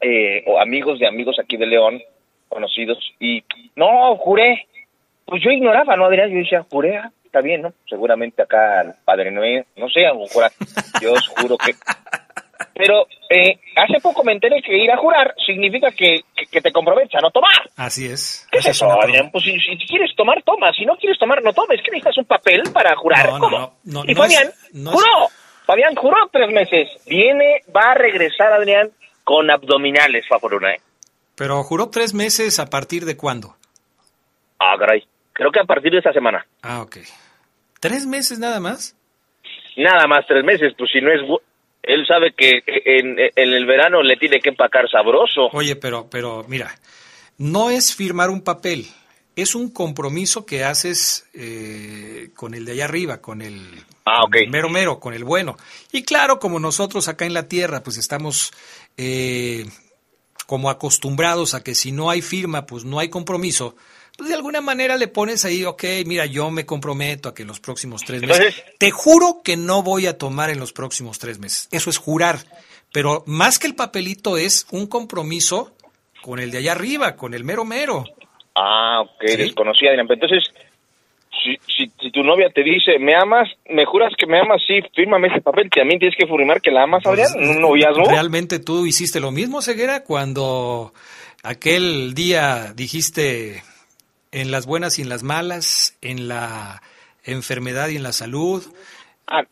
[0.00, 2.00] eh, o amigos de amigos aquí de León,
[2.48, 3.42] conocidos, y
[3.76, 4.66] no, juré.
[5.26, 6.30] Pues yo ignoraba, ¿no, Adrián?
[6.30, 6.98] Yo decía, juré,
[7.28, 7.72] está bien, ¿no?
[7.88, 10.50] Seguramente acá el Padre Noé, no sé, a lo mejor,
[11.00, 11.72] yo os juro que...
[12.74, 16.70] Pero eh, hace poco me enteré que ir a jurar significa que, que, que te
[16.72, 17.68] comprometes a no tomar.
[17.76, 18.46] Así es.
[18.52, 19.30] ¿Qué es eso, Adrián?
[19.32, 20.72] Pues si, si quieres tomar, toma.
[20.72, 21.80] Si no quieres tomar, no tomes.
[21.82, 23.32] ¿Qué necesitas un papel para jurar?
[23.32, 23.58] No, ¿Cómo?
[23.58, 25.28] no, no, y no Fabián es- no es- juró.
[25.66, 26.88] Fabián juró tres meses.
[27.06, 28.90] Viene, va a regresar, Adrián,
[29.24, 30.80] con abdominales, fa por una, ¿eh?
[31.34, 33.56] Pero juró tres meses a partir de cuándo?
[34.60, 35.04] Ah, caray.
[35.38, 36.44] Creo que a partir de esta semana.
[36.60, 36.98] Ah, ok.
[37.80, 38.94] ¿Tres meses nada más?
[39.76, 41.20] Nada más tres meses, pues si no es...
[41.82, 45.48] Él sabe que en, en el verano le tiene que empacar sabroso.
[45.52, 46.70] Oye, pero, pero mira,
[47.38, 48.84] no es firmar un papel,
[49.36, 53.62] es un compromiso que haces eh, con el de allá arriba, con el,
[54.10, 55.56] Ah, mero mero, con el bueno.
[55.92, 58.52] Y claro, como nosotros acá en la tierra, pues estamos
[58.96, 59.66] eh,
[60.46, 63.76] como acostumbrados a que si no hay firma, pues no hay compromiso.
[64.18, 67.60] Pues de alguna manera le pones ahí, ok, mira, yo me comprometo a que los
[67.60, 68.36] próximos tres meses.
[68.48, 71.68] Entonces- te juro que no voy a tomar en los próximos tres meses.
[71.70, 72.40] Eso es jurar.
[72.92, 75.72] Pero más que el papelito es un compromiso
[76.22, 78.04] con el de allá arriba, con el mero mero.
[78.56, 79.36] Ah, ok, Sí.
[79.36, 79.90] desconocía.
[79.90, 80.08] Adrián.
[80.10, 80.42] Entonces,
[81.44, 84.80] si, si, si tu novia te dice, me amas, me juras que me amas, sí,
[84.96, 88.02] fírmame ese papel, también tienes que firmar que la amas, Adrián, en un noviazgo.
[88.02, 90.92] Pues, ¿Realmente tú hiciste lo mismo, Ceguera, cuando
[91.44, 93.62] aquel día dijiste
[94.32, 96.82] en las buenas y en las malas, en la
[97.24, 98.64] enfermedad y en la salud?
[99.26, 99.42] Ah,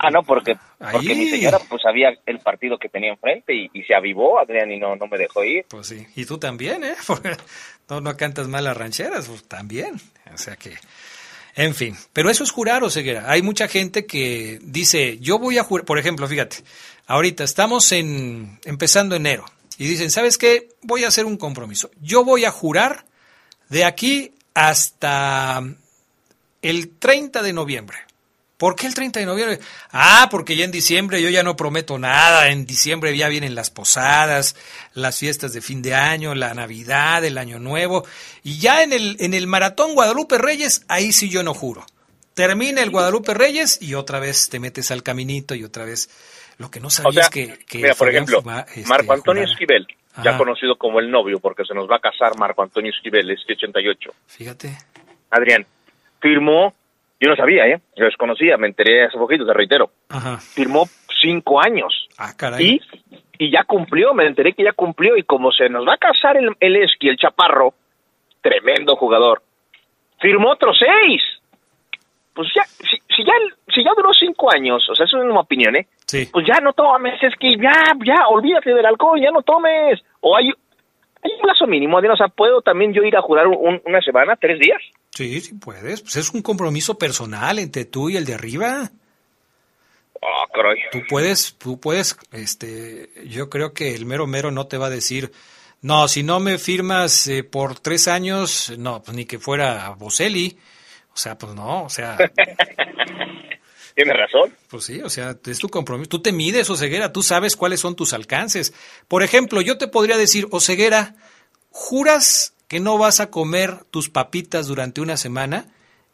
[0.00, 3.82] ah, no, porque, porque mi señora pues sabía el partido que tenía enfrente y, y
[3.82, 5.66] se avivó, Adrián, y no, no me dejó ir.
[5.68, 6.94] Pues sí, y tú también, ¿eh?
[7.06, 7.36] Porque
[7.88, 10.00] no, no cantas mal las rancheras, pues también.
[10.32, 10.74] O sea que,
[11.54, 13.30] en fin, pero eso es jurar o ceguera.
[13.30, 16.58] Hay mucha gente que dice, yo voy a jurar, por ejemplo, fíjate,
[17.06, 19.44] ahorita estamos en, empezando enero
[19.76, 20.68] y dicen, ¿sabes qué?
[20.82, 21.90] Voy a hacer un compromiso.
[22.00, 23.04] Yo voy a jurar
[23.68, 25.62] de aquí hasta
[26.62, 27.98] el 30 de noviembre.
[28.56, 29.60] ¿Por qué el 30 de noviembre?
[29.92, 32.48] Ah, porque ya en diciembre yo ya no prometo nada.
[32.48, 34.56] En diciembre ya vienen las posadas,
[34.94, 38.04] las fiestas de fin de año, la Navidad, el Año Nuevo.
[38.42, 41.86] Y ya en el, en el maratón Guadalupe Reyes, ahí sí yo no juro.
[42.34, 46.10] Termina el Guadalupe Reyes y otra vez te metes al caminito y otra vez
[46.56, 49.44] lo que no O sabías sea, que, que mira, por ejemplo, Fuma- este, Marco Antonio
[49.44, 49.58] jurara.
[50.22, 53.52] Ya conocido como el novio, porque se nos va a casar Marco Antonio Esquivel, este
[53.52, 54.10] 88.
[54.26, 54.76] Fíjate.
[55.30, 55.64] Adrián,
[56.20, 56.74] firmó,
[57.20, 57.80] yo no sabía, ¿eh?
[57.96, 59.90] Yo desconocía, me enteré hace poquito, te reitero.
[60.08, 60.38] Ajá.
[60.38, 60.86] Firmó
[61.20, 62.08] cinco años.
[62.16, 62.64] Ah, caray.
[62.64, 62.80] Y,
[63.38, 65.16] y ya cumplió, me enteré que ya cumplió.
[65.16, 67.74] Y como se nos va a casar el, el Esqui, el Chaparro,
[68.40, 69.42] tremendo jugador,
[70.20, 71.22] firmó otros seis.
[72.34, 73.32] Pues ya, si, si ya,
[73.74, 75.86] si ya duró cinco años, o sea, eso es una opinión, ¿eh?
[76.08, 76.28] Sí.
[76.32, 77.70] Pues ya no tomes, es que ya,
[78.04, 80.00] ya, olvídate del alcohol, ya no tomes.
[80.20, 80.46] O hay,
[81.22, 84.00] hay un plazo mínimo, Adrián, o sea, ¿puedo también yo ir a jurar un- una
[84.00, 84.80] semana, tres días?
[85.10, 86.00] Sí, sí puedes.
[86.00, 88.90] Pues es un compromiso personal entre tú y el de arriba.
[90.22, 90.78] Ah, caray.
[90.90, 94.90] Tú puedes, tú puedes, este, yo creo que el mero mero no te va a
[94.90, 95.30] decir,
[95.82, 100.58] no, si no me firmas eh, por tres años, no, pues ni que fuera Boselli.
[101.12, 102.16] O sea, pues no, o sea,
[103.98, 104.54] Tienes razón.
[104.68, 106.08] pues sí, o sea, es tu compromiso.
[106.08, 108.72] Tú te mides, Oseguera, tú sabes cuáles son tus alcances.
[109.08, 111.16] Por ejemplo, yo te podría decir, Oseguera,
[111.70, 115.66] ¿juras que no vas a comer tus papitas durante una semana?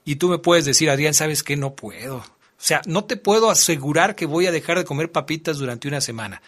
[0.03, 1.57] Y tú me puedes decir, Adrián, ¿sabes qué?
[1.57, 2.17] No puedo.
[2.17, 2.25] O
[2.57, 6.41] sea, no te puedo asegurar que voy a dejar de comer papitas durante una semana.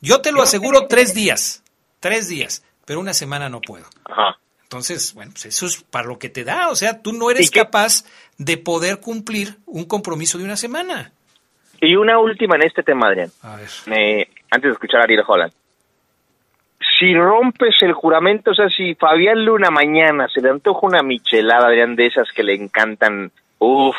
[0.00, 1.64] Yo te lo aseguro tres días,
[1.98, 3.86] tres días, pero una semana no puedo.
[4.04, 4.38] Ajá.
[4.66, 6.68] Entonces, bueno, pues eso es para lo que te da.
[6.70, 8.04] O sea, tú no eres capaz
[8.36, 11.12] de poder cumplir un compromiso de una semana.
[11.80, 13.30] Y una última en este tema, Adrián.
[13.42, 13.68] A ver.
[13.96, 15.52] Eh, antes de escuchar a Ariel Holland.
[16.98, 21.66] Si rompes el juramento, o sea, si Fabián Luna mañana se le antoja una michelada,
[21.68, 23.96] Adrián, de esas que le encantan, uff,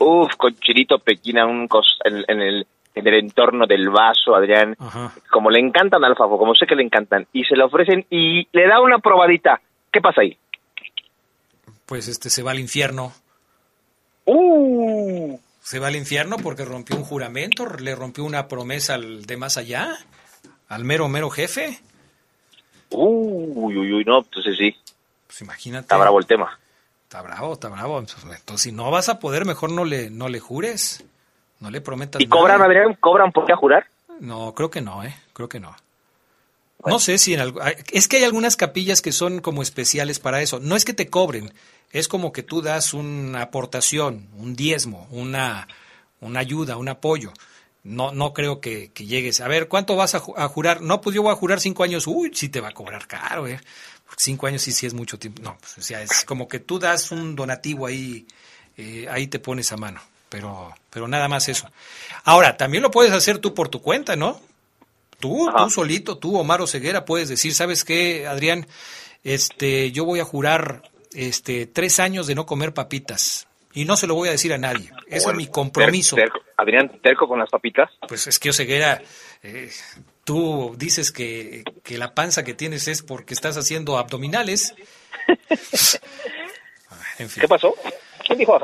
[0.00, 4.76] uff, con chilito pequina un cos- en, en el, en el entorno del vaso, Adrián,
[4.78, 5.12] Ajá.
[5.30, 8.46] como le encantan al Fafo, como sé que le encantan, y se le ofrecen y
[8.52, 9.60] le da una probadita,
[9.98, 10.38] ¿qué pasa ahí?
[11.86, 13.12] Pues este se va al infierno.
[14.26, 15.38] ¡Uh!
[15.60, 19.56] Se va al infierno porque rompió un juramento, le rompió una promesa al de más
[19.56, 19.96] allá,
[20.68, 21.80] al mero mero jefe.
[22.90, 24.74] Uy, uy, uy, no, entonces sí,
[25.26, 25.82] Pues imagínate.
[25.82, 26.58] está bravo el tema.
[27.02, 27.98] Está bravo, está bravo.
[27.98, 31.04] Entonces, si no vas a poder, mejor no le, no le jures.
[31.60, 32.66] No le prometas ¿Y cobran, nada.
[32.70, 32.94] Adrián?
[33.00, 33.86] ¿Cobran por qué a jurar?
[34.20, 35.14] No, creo que no, ¿eh?
[35.32, 35.74] Creo que no.
[36.84, 37.60] No sé si en algo...
[37.92, 40.60] Es que hay algunas capillas que son como especiales para eso.
[40.60, 41.52] No es que te cobren,
[41.90, 45.66] es como que tú das una aportación, un diezmo, una,
[46.20, 47.32] una ayuda, un apoyo.
[47.82, 49.40] No, no creo que, llegues.
[49.40, 50.80] A ver, ¿cuánto vas a, ju- a jurar?
[50.82, 52.06] No, pues yo voy a jurar cinco años.
[52.06, 53.60] Uy, sí te va a cobrar caro, ¿eh?
[54.16, 55.42] Cinco años sí, sí es mucho tiempo.
[55.42, 58.26] No, pues, o sea, es como que tú das un donativo ahí,
[58.76, 60.00] eh, ahí te pones a mano.
[60.28, 61.70] Pero, pero nada más eso.
[62.24, 64.40] Ahora, también lo puedes hacer tú por tu cuenta, ¿no?
[65.20, 68.66] Tú, tú solito, tú, Omar Ceguera, puedes decir, ¿sabes qué, Adrián?
[69.24, 73.46] Este, yo voy a jurar este, tres años de no comer papitas.
[73.74, 74.90] Y no se lo voy a decir a nadie.
[75.08, 76.16] Eso Bueno, es mi compromiso.
[76.16, 77.90] terco- Adrián, terco con las papitas.
[78.08, 79.02] Pues es que Oseguera,
[79.42, 79.70] eh,
[80.24, 84.74] tú dices que, que la panza que tienes es porque estás haciendo abdominales.
[87.40, 87.74] ¿Qué pasó?
[88.26, 88.54] ¿Quién dijo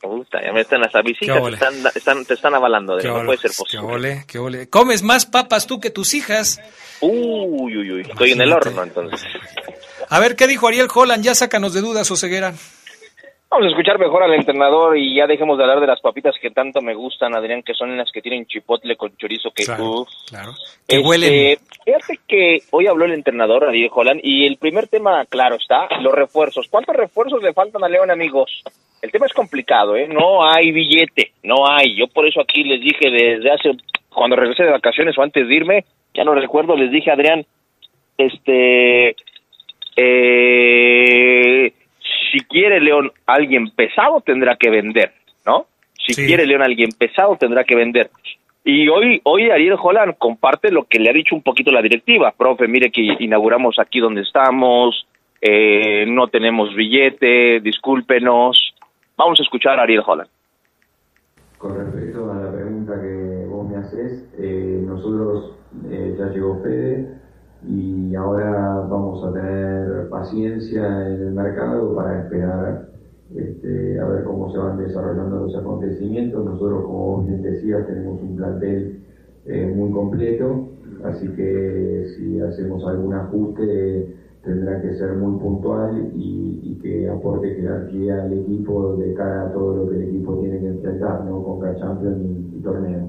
[0.00, 3.38] Puta, ya me están las visitas, te están, están, te están avalando, de no puede
[3.38, 4.24] ser posible.
[4.28, 6.60] Qué ole, qué Comes más papas tú que tus hijas.
[7.00, 9.20] Uy, uy, uy, estoy en el horno entonces.
[10.08, 11.24] A ver, ¿qué dijo Ariel Holland?
[11.24, 12.54] Ya sácanos de dudas, Oseguera.
[13.50, 16.50] Vamos a escuchar mejor al entrenador y ya dejemos de hablar de las papitas que
[16.50, 20.52] tanto me gustan, Adrián, que son las que tienen chipotle con chorizo que claro, claro.
[20.86, 21.32] Que huelen.
[21.32, 25.88] Este, fíjate que hoy habló el entrenador Ariel Holland y el primer tema, claro está,
[26.02, 26.68] los refuerzos.
[26.68, 28.62] ¿Cuántos refuerzos le faltan a León, amigos?
[29.00, 30.06] El tema es complicado, ¿eh?
[30.08, 31.96] No hay billete, no hay.
[31.96, 33.70] Yo por eso aquí les dije desde hace,
[34.10, 37.46] cuando regresé de vacaciones o antes de irme, ya no recuerdo, les dije, Adrián,
[38.18, 39.16] este,
[39.96, 41.72] eh,
[42.30, 45.12] si quiere León alguien pesado, tendrá que vender,
[45.46, 45.66] ¿no?
[46.06, 48.10] Si quiere León alguien pesado, tendrá que vender.
[48.64, 52.32] Y hoy, hoy Ariel Holland comparte lo que le ha dicho un poquito la directiva.
[52.36, 55.06] Profe, mire que inauguramos aquí donde estamos,
[55.40, 58.74] eh, no tenemos billete, discúlpenos,
[59.18, 60.30] Vamos a escuchar a Ariel Holland.
[61.58, 65.56] Con respecto a la pregunta que vos me haces, eh, nosotros
[65.90, 67.17] eh, ya llegó Fede
[67.68, 72.88] y ahora vamos a tener paciencia en el mercado para esperar
[73.34, 76.44] este, a ver cómo se van desarrollando los acontecimientos.
[76.44, 79.00] Nosotros, como bien decías, tenemos un plantel
[79.44, 80.68] eh, muy completo,
[81.04, 88.22] así que si hacemos algún ajuste tendrá que ser muy puntual y, que aporte jerarquía
[88.22, 91.42] al equipo de cara a todo lo que el equipo tiene que enfrentar, ¿no?
[91.42, 92.18] Con Champions
[92.54, 93.08] y, torneo.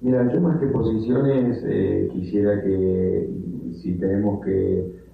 [0.00, 3.30] Mira, yo más que posiciones eh, quisiera que
[3.82, 5.04] si tenemos que,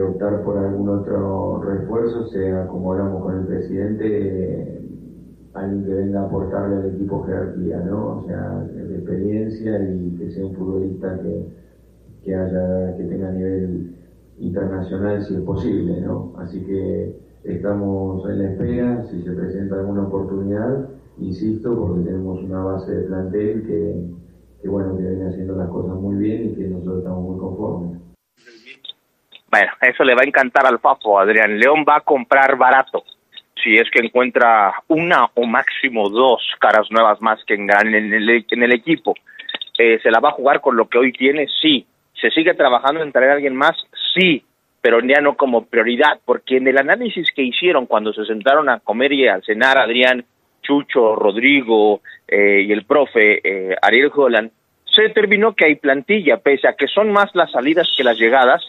[0.00, 4.80] optar por algún otro refuerzo, sea como hablamos con el presidente,
[5.52, 8.20] alguien que venga a aportarle al equipo jerarquía, ¿no?
[8.20, 11.44] O sea, de experiencia y que sea un futbolista que,
[12.24, 13.94] que haya, que tenga nivel
[14.38, 16.32] internacional si es posible, ¿no?
[16.38, 20.88] Así que estamos en la espera, si se presenta alguna oportunidad,
[21.18, 26.16] insisto, porque tenemos una base de plantel que, bueno, que viene haciendo las cosas muy
[26.16, 28.01] bien y que nosotros estamos muy conformes.
[29.52, 31.58] Bueno, eso le va a encantar al Fafo, Adrián.
[31.58, 33.04] León va a comprar barato.
[33.62, 38.62] Si es que encuentra una o máximo dos caras nuevas más que en, el, en
[38.62, 39.14] el equipo.
[39.78, 41.46] Eh, ¿Se la va a jugar con lo que hoy tiene?
[41.60, 41.86] Sí.
[42.18, 43.76] ¿Se sigue trabajando en traer a alguien más?
[44.14, 44.44] sí,
[44.80, 48.80] pero ya no como prioridad, porque en el análisis que hicieron cuando se sentaron a
[48.80, 50.24] comer y a cenar Adrián,
[50.62, 54.50] Chucho, Rodrigo eh, y el profe eh, Ariel Holland,
[54.94, 58.62] se determinó que hay plantilla, pese a que son más las salidas que las llegadas,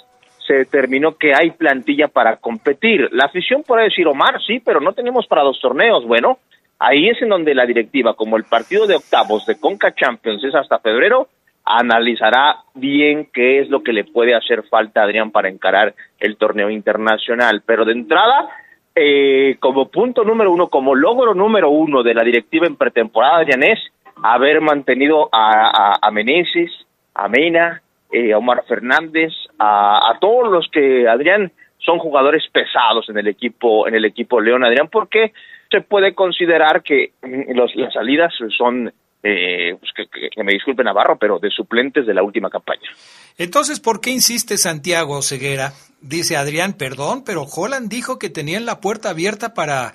[0.46, 3.10] se determinó que hay plantilla para competir.
[3.12, 6.06] La afición puede decir, Omar, sí, pero no tenemos para dos torneos.
[6.06, 6.40] Bueno,
[6.80, 10.56] ahí es en donde la directiva, como el partido de octavos de Conca Champions es
[10.56, 11.28] hasta febrero,
[11.66, 16.38] analizará bien qué es lo que le puede hacer falta a Adrián para encarar el
[16.38, 17.62] torneo internacional.
[17.66, 18.50] Pero de entrada,
[18.96, 23.64] eh, como punto número uno, como logro número uno de la directiva en pretemporada, Adrián,
[23.64, 23.80] es
[24.22, 26.72] haber mantenido a, a, Meneses,
[27.14, 27.82] a Mena,
[28.14, 33.88] eh, a Omar Fernández, a, todos los que, Adrián, son jugadores pesados en el equipo,
[33.88, 35.34] en el equipo León, Adrián, porque
[35.70, 38.94] se puede considerar que mm, los, las salidas son
[39.26, 42.90] eh, pues que, me disculpe Navarro, pero de suplentes de la última campaña.
[43.38, 45.72] Entonces, ¿por qué insiste Santiago Ceguera?
[46.02, 49.94] Dice Adrián, perdón, pero Holland dijo que tenían la puerta abierta para,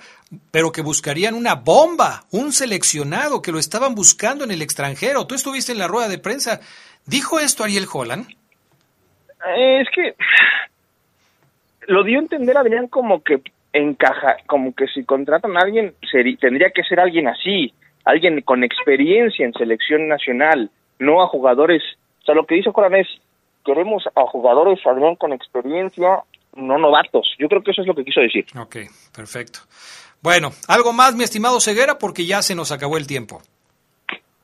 [0.49, 5.27] pero que buscarían una bomba, un seleccionado, que lo estaban buscando en el extranjero.
[5.27, 6.59] Tú estuviste en la rueda de prensa.
[7.09, 8.29] ¿Dijo esto Ariel Holland?
[9.47, 10.15] Eh, es que
[11.87, 13.41] lo dio a entender Adrián como que
[13.73, 15.93] encaja, como que si contratan a alguien,
[16.39, 17.73] tendría que ser alguien así
[18.09, 21.81] alguien con experiencia en selección nacional, no a jugadores.
[22.21, 23.07] O sea, lo que dice Coran es,
[23.65, 26.23] queremos a jugadores alguien con experiencia,
[26.55, 27.35] no novatos.
[27.37, 28.45] Yo creo que eso es lo que quiso decir.
[28.57, 28.77] Ok,
[29.15, 29.59] perfecto.
[30.21, 33.41] Bueno, algo más, mi estimado Ceguera, porque ya se nos acabó el tiempo.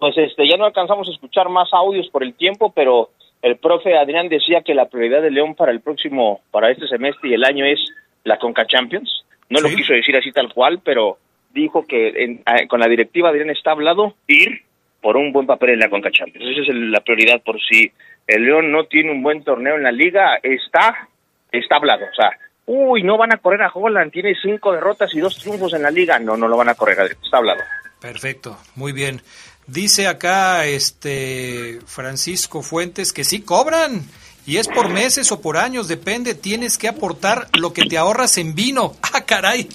[0.05, 3.09] Pues este, ya no alcanzamos a escuchar más audios por el tiempo, pero
[3.41, 7.31] el profe Adrián decía que la prioridad de León para el próximo, para este semestre
[7.31, 7.79] y el año es
[8.23, 9.25] la Conca Champions.
[9.49, 11.17] No lo quiso decir así tal cual, pero
[11.55, 14.61] dijo que con la directiva Adrián está hablado ir
[15.01, 16.51] por un buen papel en la Conca Champions.
[16.51, 17.91] Esa es la prioridad por si
[18.27, 21.09] el León no tiene un buen torneo en la liga, está,
[21.51, 22.05] está hablado.
[22.05, 22.29] O sea,
[22.67, 25.89] uy, no van a correr a Holland, tiene cinco derrotas y dos triunfos en la
[25.89, 26.19] liga.
[26.19, 27.63] No, no lo van a correr, Adrián, está hablado.
[27.99, 29.19] Perfecto, muy bien.
[29.68, 34.07] Dice acá este Francisco Fuentes que sí cobran
[34.45, 38.38] y es por meses o por años, depende, tienes que aportar lo que te ahorras
[38.38, 38.95] en vino.
[39.13, 39.70] Ah, caray.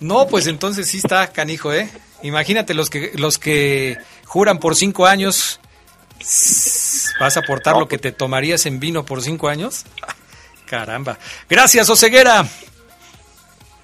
[0.00, 1.90] No, pues entonces sí está canijo, ¿eh?
[2.22, 5.60] Imagínate los que, los que juran por cinco años
[7.20, 9.84] ¿Vas a aportar lo que te tomarías en vino por cinco años?
[10.66, 11.18] Caramba.
[11.48, 12.44] Gracias, Oseguera.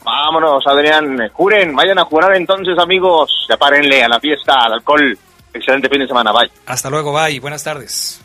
[0.04, 1.28] Vámonos, Adrián.
[1.32, 3.44] Juren, vayan a jurar entonces, amigos.
[3.46, 5.18] Sepárenle a la fiesta, al alcohol.
[5.54, 6.32] Excelente fin de semana.
[6.32, 6.50] Bye.
[6.66, 7.40] Hasta luego, bye.
[7.40, 8.20] Buenas tardes.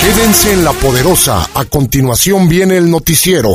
[0.00, 1.48] Quédense en la poderosa.
[1.54, 3.50] A continuación viene el noticiero.